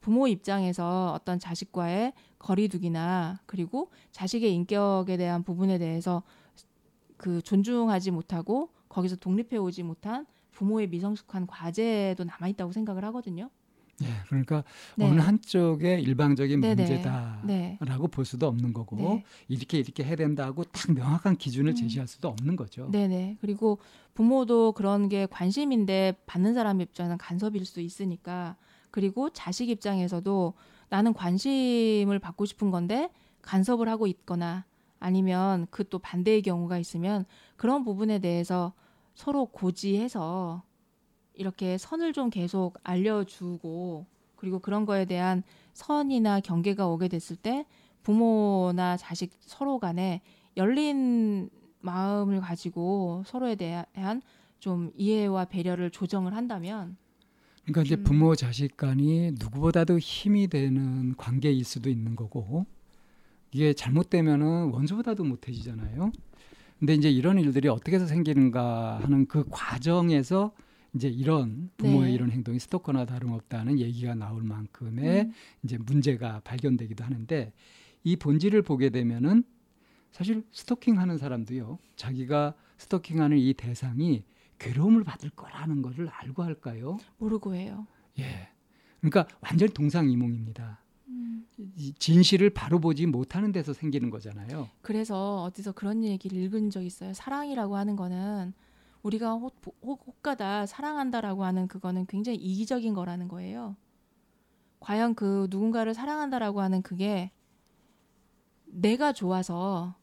부모 0.00 0.28
입장에서 0.28 1.14
어떤 1.14 1.38
자식과의 1.38 2.12
거리두기나 2.38 3.40
그리고 3.46 3.90
자식의 4.12 4.52
인격에 4.54 5.16
대한 5.16 5.44
부분에 5.44 5.78
대해서 5.78 6.22
그 7.16 7.40
존중하지 7.40 8.10
못하고 8.10 8.68
거기서 8.90 9.16
독립해 9.16 9.56
오지 9.56 9.82
못한 9.82 10.26
부모의 10.52 10.88
미성숙한 10.88 11.46
과제도 11.46 12.22
남아 12.24 12.48
있다고 12.48 12.72
생각을 12.72 13.02
하거든요. 13.06 13.48
예, 14.02 14.06
그러니까 14.28 14.62
네. 14.96 15.06
어느 15.10 15.20
한쪽의 15.20 16.02
일방적인 16.02 16.60
네네. 16.60 16.74
문제다라고 16.74 17.46
네. 17.46 17.78
볼 18.10 18.24
수도 18.24 18.46
없는 18.46 18.72
거고 18.72 18.96
네. 18.96 19.24
이렇게 19.48 19.78
이렇게 19.78 20.04
해야 20.04 20.14
된다고 20.16 20.64
딱 20.64 20.92
명확한 20.92 21.36
기준을 21.36 21.72
음. 21.72 21.74
제시할 21.74 22.06
수도 22.06 22.28
없는 22.28 22.54
거죠. 22.56 22.88
네네. 22.90 23.38
그리고 23.40 23.78
부모도 24.14 24.72
그런 24.72 25.08
게 25.08 25.26
관심인데 25.26 26.16
받는 26.26 26.54
사람 26.54 26.80
입장은 26.80 27.18
간섭일 27.18 27.64
수 27.64 27.80
있으니까 27.80 28.56
그리고 28.90 29.30
자식 29.30 29.68
입장에서도 29.68 30.54
나는 30.90 31.12
관심을 31.12 32.18
받고 32.20 32.44
싶은 32.46 32.70
건데 32.70 33.10
간섭을 33.42 33.88
하고 33.88 34.06
있거나 34.06 34.64
아니면 35.00 35.66
그 35.70 35.84
또 35.88 35.98
반대의 35.98 36.42
경우가 36.42 36.78
있으면 36.78 37.24
그런 37.56 37.84
부분에 37.84 38.18
대해서 38.18 38.72
서로 39.14 39.46
고지해서 39.46 40.62
이렇게 41.38 41.78
선을 41.78 42.12
좀 42.12 42.30
계속 42.30 42.78
알려주고 42.82 44.04
그리고 44.36 44.58
그런 44.58 44.84
거에 44.84 45.04
대한 45.04 45.42
선이나 45.72 46.40
경계가 46.40 46.86
오게 46.88 47.08
됐을 47.08 47.36
때 47.36 47.64
부모나 48.02 48.96
자식 48.96 49.30
서로 49.40 49.78
간에 49.78 50.20
열린 50.56 51.48
마음을 51.80 52.40
가지고 52.40 53.22
서로에 53.24 53.54
대한 53.54 54.20
좀 54.58 54.90
이해와 54.96 55.44
배려를 55.44 55.90
조정을 55.90 56.34
한다면 56.34 56.96
그러니까 57.62 57.82
이제 57.82 57.94
음. 57.94 58.02
부모 58.02 58.34
자식 58.34 58.76
간이 58.76 59.32
누구보다도 59.38 59.98
힘이 59.98 60.48
되는 60.48 61.14
관계일 61.16 61.64
수도 61.64 61.88
있는 61.88 62.16
거고 62.16 62.66
이게 63.52 63.72
잘못되면은 63.72 64.70
원수보다도 64.72 65.22
못해지잖아요. 65.22 66.10
근데 66.78 66.94
이제 66.94 67.10
이런 67.10 67.38
일들이 67.38 67.68
어떻게 67.68 67.96
해서 67.96 68.06
생기는가 68.06 69.00
하는 69.02 69.26
그 69.26 69.44
과정에서 69.50 70.52
이제 70.94 71.08
이런 71.08 71.70
부모의 71.76 72.08
네. 72.08 72.14
이런 72.14 72.30
행동이 72.30 72.58
스토커나 72.58 73.04
다름없다는 73.04 73.78
얘기가 73.78 74.14
나올 74.14 74.42
만큼의 74.42 75.22
음, 75.24 75.32
이제 75.62 75.76
문제가 75.78 76.40
발견되기도 76.40 77.04
하는데 77.04 77.52
이 78.04 78.16
본질을 78.16 78.62
보게 78.62 78.90
되면은 78.90 79.44
사실 80.10 80.44
스토킹하는 80.52 81.18
사람도요 81.18 81.78
자기가 81.96 82.54
스토킹하는 82.78 83.38
이 83.38 83.52
대상이 83.54 84.24
괴로움을 84.58 85.04
받을 85.04 85.30
거라는 85.30 85.82
것을 85.82 86.08
알고 86.08 86.42
할까요? 86.42 86.98
모르고 87.18 87.54
해요. 87.54 87.86
예. 88.18 88.48
그러니까 89.00 89.28
완전 89.40 89.68
동상이몽입니다. 89.68 90.82
음. 91.08 91.46
이 91.76 91.92
진실을 91.98 92.50
바로 92.50 92.80
보지 92.80 93.06
못하는 93.06 93.52
데서 93.52 93.72
생기는 93.72 94.10
거잖아요. 94.10 94.68
그래서 94.82 95.42
어디서 95.44 95.72
그런 95.72 96.02
얘기를 96.04 96.38
읽은 96.38 96.70
적 96.70 96.82
있어요. 96.82 97.12
사랑이라고 97.14 97.76
하는 97.76 97.94
거는 97.94 98.52
우리가 99.02 99.32
혹, 99.32 99.54
혹, 99.82 100.06
혹가다 100.06 100.66
사랑한다라고 100.66 101.44
하는 101.44 101.68
그거는 101.68 102.06
굉장히 102.06 102.38
이기적인 102.38 102.94
거라는 102.94 103.28
거예요. 103.28 103.76
과연 104.80 105.14
그 105.14 105.46
누군가를 105.50 105.94
사랑한다라고 105.94 106.60
하는 106.60 106.82
그게 106.82 107.32
내가 108.66 109.12
좋아서 109.12 109.96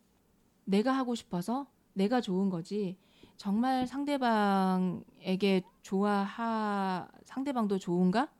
내가 0.65 0.91
하고 0.93 1.15
싶어서 1.15 1.67
내가 1.93 2.19
좋은 2.19 2.49
거지 2.49 2.97
정말 3.37 3.87
상대방에게 3.87 5.63
좋아하 5.81 7.07
상대방도 7.25 7.77
좋은가? 7.77 8.31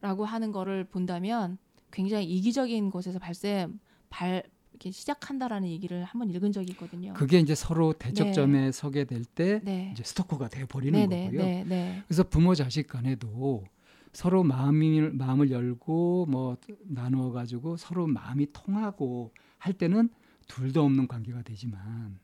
라고 0.00 0.24
하는 0.24 0.50
거를 0.50 0.84
본다면 0.84 1.58
굉장히 1.92 2.24
이기적인 2.26 2.90
곳에서 2.90 3.18
발생 3.20 3.78
발 4.10 4.42
이렇게 4.82 4.90
시작한다라는 4.90 5.68
얘기를 5.68 6.02
한번 6.04 6.28
읽은 6.30 6.50
적이 6.50 6.72
있거든요. 6.72 7.12
그게 7.14 7.38
이제 7.38 7.54
서로 7.54 7.92
대척점에 7.92 8.72
서게 8.72 9.04
될때 9.04 9.60
네. 9.62 9.90
이제 9.92 10.02
스토커가 10.02 10.48
돼 10.48 10.66
버리는 10.66 10.98
네, 10.98 11.06
네, 11.06 11.24
거고요. 11.26 11.42
네, 11.42 11.64
네. 11.64 12.02
그래서 12.08 12.24
부모 12.24 12.54
자식 12.56 12.88
간에도 12.88 13.64
서로 14.12 14.42
마음이 14.42 15.00
마음을 15.12 15.50
열고 15.52 16.26
뭐 16.26 16.56
나누어 16.82 17.30
가지고 17.30 17.76
서로 17.76 18.08
마음이 18.08 18.48
통하고 18.52 19.32
할 19.58 19.72
때는 19.72 20.10
둘도 20.48 20.82
없는 20.82 21.06
관계가 21.06 21.42
되지만 21.42 22.18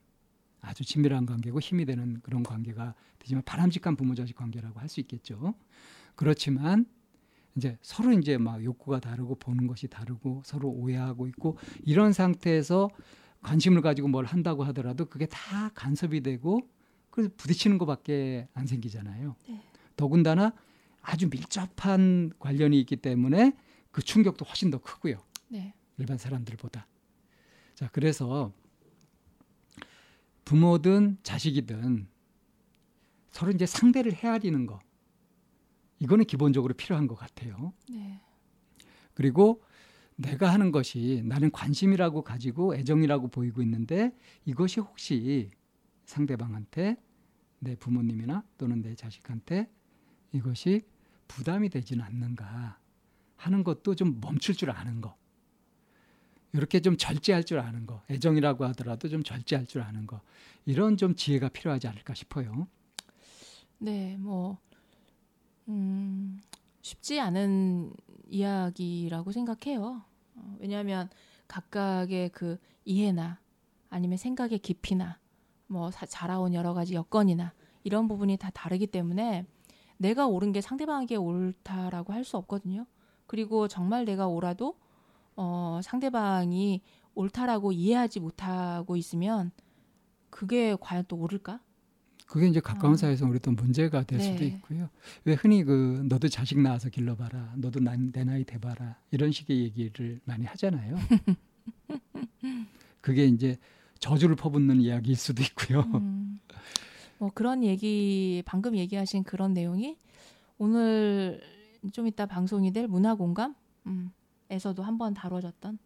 아주 0.59 0.83
친밀한 0.83 1.25
관계고 1.25 1.61
힘이 1.61 1.85
되는 1.85 2.19
그런 2.21 2.43
관계가 2.43 2.93
되지만 3.19 3.41
바람직한 3.43 3.95
부모 3.95 4.13
자식 4.13 4.35
관계라고 4.35 4.79
할 4.79 4.89
수 4.89 4.99
있겠죠. 4.99 5.53
그렇지만 6.15 6.85
이제 7.59 7.77
서로 7.81 8.13
이제 8.13 8.37
막 8.37 8.63
욕구가 8.63 9.01
다르고 9.01 9.35
보는 9.35 9.67
것이 9.67 9.87
다르고 9.87 10.41
서로 10.45 10.69
오해하고 10.69 11.27
있고 11.27 11.57
이런 11.83 12.13
상태에서 12.13 12.89
관심을 13.41 13.81
가지고 13.81 14.07
뭘 14.07 14.23
한다고 14.23 14.63
하더라도 14.63 15.05
그게 15.05 15.25
다 15.25 15.69
간섭이 15.75 16.21
되고 16.21 16.61
그래서 17.09 17.29
부딪히는 17.35 17.77
것밖에 17.77 18.47
안 18.53 18.65
생기잖아요. 18.65 19.35
네. 19.49 19.61
더군다나 19.97 20.53
아주 21.01 21.27
밀접한 21.29 22.31
관련이 22.39 22.79
있기 22.79 22.95
때문에 22.95 23.57
그 23.91 24.01
충격도 24.01 24.45
훨씬 24.45 24.69
더 24.69 24.77
크고요. 24.77 25.17
네. 25.49 25.73
일반 25.97 26.17
사람들보다. 26.17 26.87
자, 27.75 27.89
그래서 27.91 28.53
부모든 30.45 31.17
자식이든 31.23 32.07
서로 33.31 33.51
이제 33.51 33.65
상대를 33.65 34.13
헤아리는 34.13 34.65
거. 34.65 34.79
이거는 35.99 36.25
기본적으로 36.25 36.73
필요한 36.73 37.07
것 37.07 37.15
같아요. 37.15 37.73
네. 37.89 38.21
그리고 39.13 39.61
내가 40.15 40.51
하는 40.53 40.71
것이 40.71 41.21
나는 41.25 41.51
관심이라고 41.51 42.23
가지고 42.23 42.75
애정이라고 42.75 43.29
보이고 43.29 43.61
있는데 43.61 44.13
이것이 44.45 44.79
혹시 44.79 45.49
상대방한테 46.05 46.97
내 47.59 47.75
부모님이나 47.75 48.43
또는 48.57 48.81
내 48.81 48.95
자식한테 48.95 49.69
이것이 50.33 50.81
부담이 51.27 51.69
되지는 51.69 52.03
않는가 52.03 52.79
하는 53.35 53.63
것도 53.63 53.95
좀 53.95 54.19
멈출 54.19 54.55
줄 54.55 54.71
아는 54.71 55.01
거. 55.01 55.15
이렇게 56.53 56.79
좀 56.79 56.97
절제할 56.97 57.43
줄 57.43 57.59
아는 57.59 57.85
거. 57.85 58.01
애정이라고 58.09 58.65
하더라도 58.65 59.07
좀 59.07 59.23
절제할 59.23 59.67
줄 59.67 59.81
아는 59.81 60.07
거. 60.07 60.21
이런 60.65 60.97
좀 60.97 61.15
지혜가 61.15 61.49
필요하지 61.49 61.87
않을까 61.87 62.13
싶어요. 62.13 62.67
네, 63.77 64.17
뭐 64.17 64.59
음, 65.69 66.41
쉽지 66.81 67.19
않은 67.19 67.93
이야기라고 68.27 69.31
생각해요. 69.31 70.03
어, 70.35 70.55
왜냐하면 70.59 71.09
각각의 71.47 72.29
그 72.29 72.57
이해나 72.85 73.39
아니면 73.89 74.17
생각의 74.17 74.59
깊이나 74.59 75.19
뭐 75.67 75.91
사, 75.91 76.05
자라온 76.05 76.53
여러 76.53 76.73
가지 76.73 76.93
여건이나 76.95 77.53
이런 77.83 78.07
부분이 78.07 78.37
다 78.37 78.49
다르기 78.51 78.87
때문에 78.87 79.45
내가 79.97 80.27
옳은 80.27 80.51
게 80.53 80.61
상대방에게 80.61 81.15
옳다라고 81.17 82.13
할 82.13 82.23
수 82.23 82.37
없거든요. 82.37 82.85
그리고 83.27 83.67
정말 83.67 84.05
내가 84.05 84.27
옳아도 84.27 84.75
어, 85.35 85.79
상대방이 85.83 86.81
옳다라고 87.15 87.71
이해하지 87.71 88.19
못하고 88.19 88.95
있으면 88.97 89.51
그게 90.29 90.75
과연 90.79 91.05
또 91.07 91.17
옳을까? 91.17 91.61
그게 92.29 92.47
이제 92.47 92.59
가까운 92.59 92.93
아. 92.93 92.97
사이에서 92.97 93.25
우리 93.25 93.39
또 93.39 93.51
문제가 93.51 94.03
될 94.03 94.21
수도 94.21 94.39
네. 94.41 94.45
있고요. 94.45 94.87
왜 95.25 95.33
흔히 95.33 95.63
그 95.63 96.05
너도 96.07 96.29
자식 96.29 96.59
낳아서 96.59 96.89
길러봐라, 96.89 97.55
너도 97.57 97.79
난, 97.79 98.11
내 98.11 98.23
나이 98.23 98.43
돼봐라 98.43 98.97
이런 99.09 99.31
식의 99.31 99.59
얘기를 99.59 100.21
많이 100.25 100.45
하잖아요. 100.45 100.95
그게 103.01 103.25
이제 103.25 103.57
저주를 103.97 104.35
퍼붓는 104.35 104.79
이야기일 104.79 105.15
수도 105.15 105.41
있고요. 105.41 105.81
음, 105.95 106.39
뭐 107.17 107.31
그런 107.33 107.63
얘기 107.63 108.43
방금 108.45 108.77
얘기하신 108.77 109.23
그런 109.23 109.53
내용이 109.53 109.97
오늘 110.59 111.41
좀 111.91 112.05
이따 112.05 112.27
방송이 112.27 112.71
될 112.71 112.87
문화 112.87 113.15
공감 113.15 113.55
음, 113.87 114.11
에서도 114.51 114.83
한번 114.83 115.15
다뤄졌던 115.15 115.79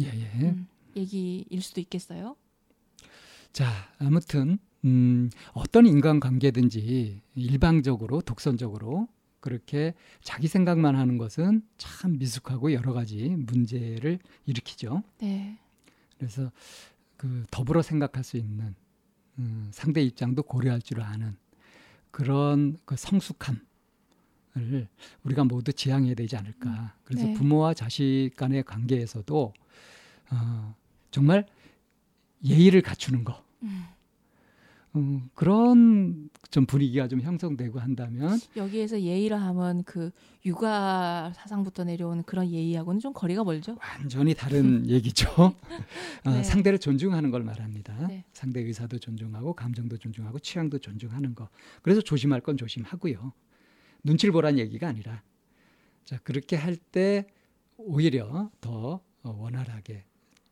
예, 0.00 0.06
예. 0.06 0.48
음, 0.48 0.66
얘기일 0.96 1.60
수도 1.60 1.82
있겠어요. 1.82 2.36
자, 3.52 3.68
아무튼 3.98 4.58
음, 4.84 5.30
어떤 5.52 5.86
인간관계든지 5.86 7.20
일방적으로 7.34 8.20
독선적으로 8.20 9.08
그렇게 9.40 9.94
자기 10.22 10.48
생각만 10.48 10.96
하는 10.96 11.18
것은 11.18 11.62
참 11.78 12.18
미숙하고 12.18 12.72
여러 12.72 12.92
가지 12.92 13.28
문제를 13.28 14.18
일으키죠. 14.46 15.02
네, 15.18 15.58
그래서 16.18 16.50
그 17.16 17.44
더불어 17.50 17.82
생각할 17.82 18.24
수 18.24 18.36
있는 18.36 18.74
음, 19.38 19.68
상대 19.72 20.02
입장도 20.02 20.42
고려할 20.42 20.82
줄 20.82 21.00
아는 21.00 21.36
그런 22.10 22.76
그 22.84 22.96
성숙함을 22.96 23.58
우리가 25.24 25.44
모두 25.44 25.72
지향해야 25.72 26.14
되지 26.14 26.36
않을까. 26.36 26.94
그래서 27.04 27.26
네. 27.26 27.34
부모와 27.34 27.74
자식 27.74 28.32
간의 28.36 28.64
관계에서도 28.64 29.54
어, 30.32 30.74
정말 31.10 31.46
예의를 32.44 32.82
갖추는 32.82 33.24
거. 33.24 33.44
음, 33.62 33.84
음, 34.96 35.28
그런 35.34 36.28
좀 36.50 36.66
분위기가 36.66 37.06
좀 37.06 37.20
형성되고 37.20 37.78
한다면 37.78 38.38
여기에서 38.56 39.00
예의라 39.00 39.38
하면 39.38 39.84
그 39.84 40.10
육아 40.44 41.32
사상부터 41.34 41.84
내려오는 41.84 42.24
그런 42.24 42.50
예의하고는 42.50 42.98
좀 42.98 43.12
거리가 43.12 43.44
멀죠. 43.44 43.76
완전히 43.80 44.34
다른 44.34 44.84
얘기죠. 44.90 45.30
어, 45.30 45.54
네. 46.30 46.42
상대를 46.42 46.80
존중하는 46.80 47.30
걸 47.30 47.44
말합니다. 47.44 48.08
네. 48.08 48.24
상대 48.32 48.60
의사도 48.60 48.98
존중하고 48.98 49.52
감정도 49.54 49.96
존중하고 49.96 50.40
취향도 50.40 50.78
존중하는 50.80 51.36
거. 51.36 51.48
그래서 51.82 52.00
조심할 52.00 52.40
건 52.40 52.56
조심하고요. 52.56 53.32
눈치를 54.02 54.32
보란 54.32 54.58
얘기가 54.58 54.88
아니라 54.88 55.22
자 56.04 56.18
그렇게 56.24 56.56
할 56.56 56.76
때 56.76 57.26
오히려 57.76 58.50
더 58.60 59.00
어, 59.22 59.30
원활하게 59.38 60.04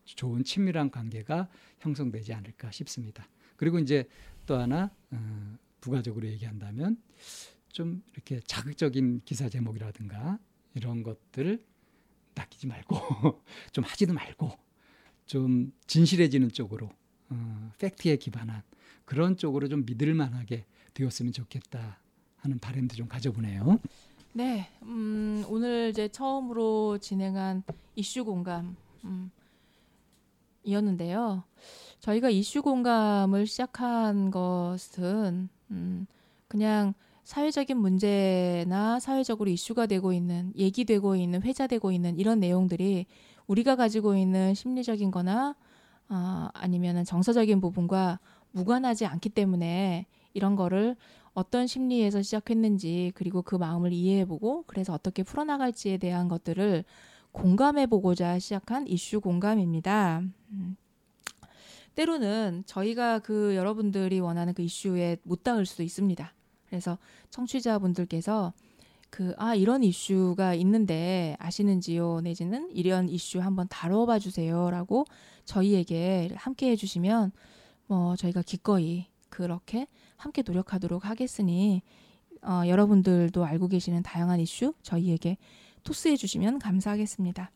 좋은 0.05 0.44
친밀한 0.44 0.90
관계가 0.90 1.48
형성되지 1.81 2.33
않을까 2.35 2.70
싶습니다. 2.70 3.27
그리고 3.59 3.79
이제 3.79 4.09
또 4.47 4.57
하나 4.57 4.90
어, 5.11 5.59
부가적으로 5.81 6.27
얘기한다면 6.29 6.97
좀 7.71 8.03
이렇게 8.14 8.40
자극적인 8.40 9.23
기사 9.27 9.49
제목이라든가 9.51 10.38
이런 10.75 11.03
것들을 11.03 11.62
낚이지 12.35 12.66
말고 12.66 12.97
좀 13.73 13.85
하지도 13.85 14.14
말고 14.14 14.51
좀 15.27 15.73
진실해지는 15.87 16.51
쪽으로 16.51 16.88
어, 17.29 17.73
팩트에 17.79 18.16
기반한 18.16 18.62
그런 19.05 19.37
쪽으로 19.37 19.68
좀 19.68 19.85
믿을 19.85 20.14
만하게 20.14 20.64
되었으면 20.94 21.33
좋겠다 21.33 22.01
하는 22.37 22.59
바람도 22.59 22.94
좀 22.94 23.09
가져보네요. 23.09 23.81
네, 24.35 24.68
음, 24.83 25.44
오늘 25.49 25.88
이제 25.90 26.09
처음으로 26.09 26.99
진행한 26.99 27.64
이슈 27.97 28.25
공감 28.25 28.77
음, 29.05 29.31
이었는데요. 30.68 31.44
저희가 32.00 32.31
이슈 32.31 32.62
공감을 32.62 33.46
시작한 33.46 34.31
것은 34.31 35.48
음, 35.70 36.07
그냥 36.46 36.94
사회적인 37.24 37.76
문제나 37.76 39.00
사회적으로 39.00 39.50
이슈가 39.50 39.87
되고 39.87 40.12
있는 40.12 40.52
얘기되고 40.57 41.16
있는 41.16 41.42
회자되고 41.42 41.92
있는 41.92 42.18
이런 42.18 42.40
내용들이 42.40 43.07
우리가 43.46 43.76
가지고 43.76 44.16
있는 44.16 44.54
심리적인 44.54 45.11
거나 45.11 45.54
아, 46.09 46.50
아니면은 46.54 47.04
정서적인 47.04 47.61
부분과 47.61 48.18
무관하지 48.52 49.04
않기 49.04 49.28
때문에 49.31 50.07
이런 50.33 50.57
거를 50.57 50.96
어떤 51.35 51.66
심리에서 51.66 52.22
시작했는지 52.22 53.12
그리고 53.14 53.42
그 53.42 53.54
마음을 53.57 53.92
이해해보고 53.92 54.64
그래서 54.66 54.92
어떻게 54.94 55.22
풀어나갈지에 55.22 55.98
대한 55.98 56.28
것들을 56.28 56.85
공감해보고자 57.33 58.38
시작한 58.38 58.87
이슈 58.87 59.21
공감입니다. 59.21 60.23
음. 60.51 60.77
때로는 61.95 62.62
저희가 62.67 63.19
그 63.19 63.57
여러분들이 63.57 64.21
원하는 64.21 64.55
그 64.55 64.62
이슈에 64.62 65.17
못 65.25 65.43
닿을 65.43 65.67
수도 65.67 65.83
있습니다. 65.83 66.33
그래서 66.67 66.99
청취자분들께서 67.31 68.53
그, 69.11 69.35
아, 69.38 69.55
이런 69.55 69.83
이슈가 69.83 70.55
있는데 70.55 71.35
아시는지요? 71.38 72.21
내지는 72.21 72.71
이런 72.73 73.09
이슈 73.09 73.41
한번 73.41 73.67
다뤄봐 73.69 74.19
주세요. 74.19 74.71
라고 74.71 75.07
저희에게 75.45 76.31
함께 76.37 76.71
해주시면 76.71 77.33
뭐 77.87 78.17
저희가 78.17 78.43
기꺼이 78.43 79.07
그렇게 79.31 79.87
함께 80.17 80.43
노력하도록 80.45 81.05
하겠으니 81.07 81.83
어, 82.43 82.62
여러분들도 82.67 83.45
알고 83.45 83.69
계시는 83.69 84.03
다양한 84.03 84.41
이슈 84.41 84.75
저희에게 84.83 85.38
토스해 85.88 86.16
주시면 86.16 86.59
감사하겠습니다. 86.59 87.51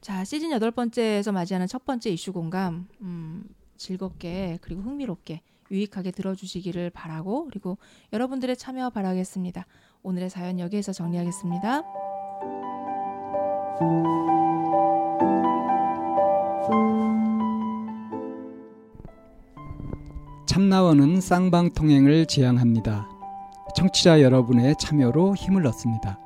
자, 0.00 0.24
시즌 0.24 0.50
여덟 0.50 0.72
번째에서 0.72 1.30
맞이하는 1.30 1.68
첫 1.68 1.84
번째 1.84 2.10
이슈 2.10 2.32
공감 2.32 2.88
음, 3.00 3.44
즐겁게 3.76 4.58
그리고 4.60 4.82
흥미롭게 4.82 5.40
유익하게 5.70 6.10
들어주시기를 6.10 6.90
바라고 6.90 7.44
그리고 7.46 7.78
여러분들의 8.12 8.56
참여 8.56 8.90
바라겠습니다. 8.90 9.66
오늘의 10.02 10.30
사연 10.30 10.58
여기에서 10.58 10.92
정리하겠습니다. 10.92 11.82
참나원은 20.46 21.20
쌍방통행을 21.20 22.26
지향합니다. 22.26 23.08
청취자 23.76 24.22
여러분의 24.22 24.74
참여로 24.80 25.36
힘을 25.36 25.66
얻습니다. 25.66 26.25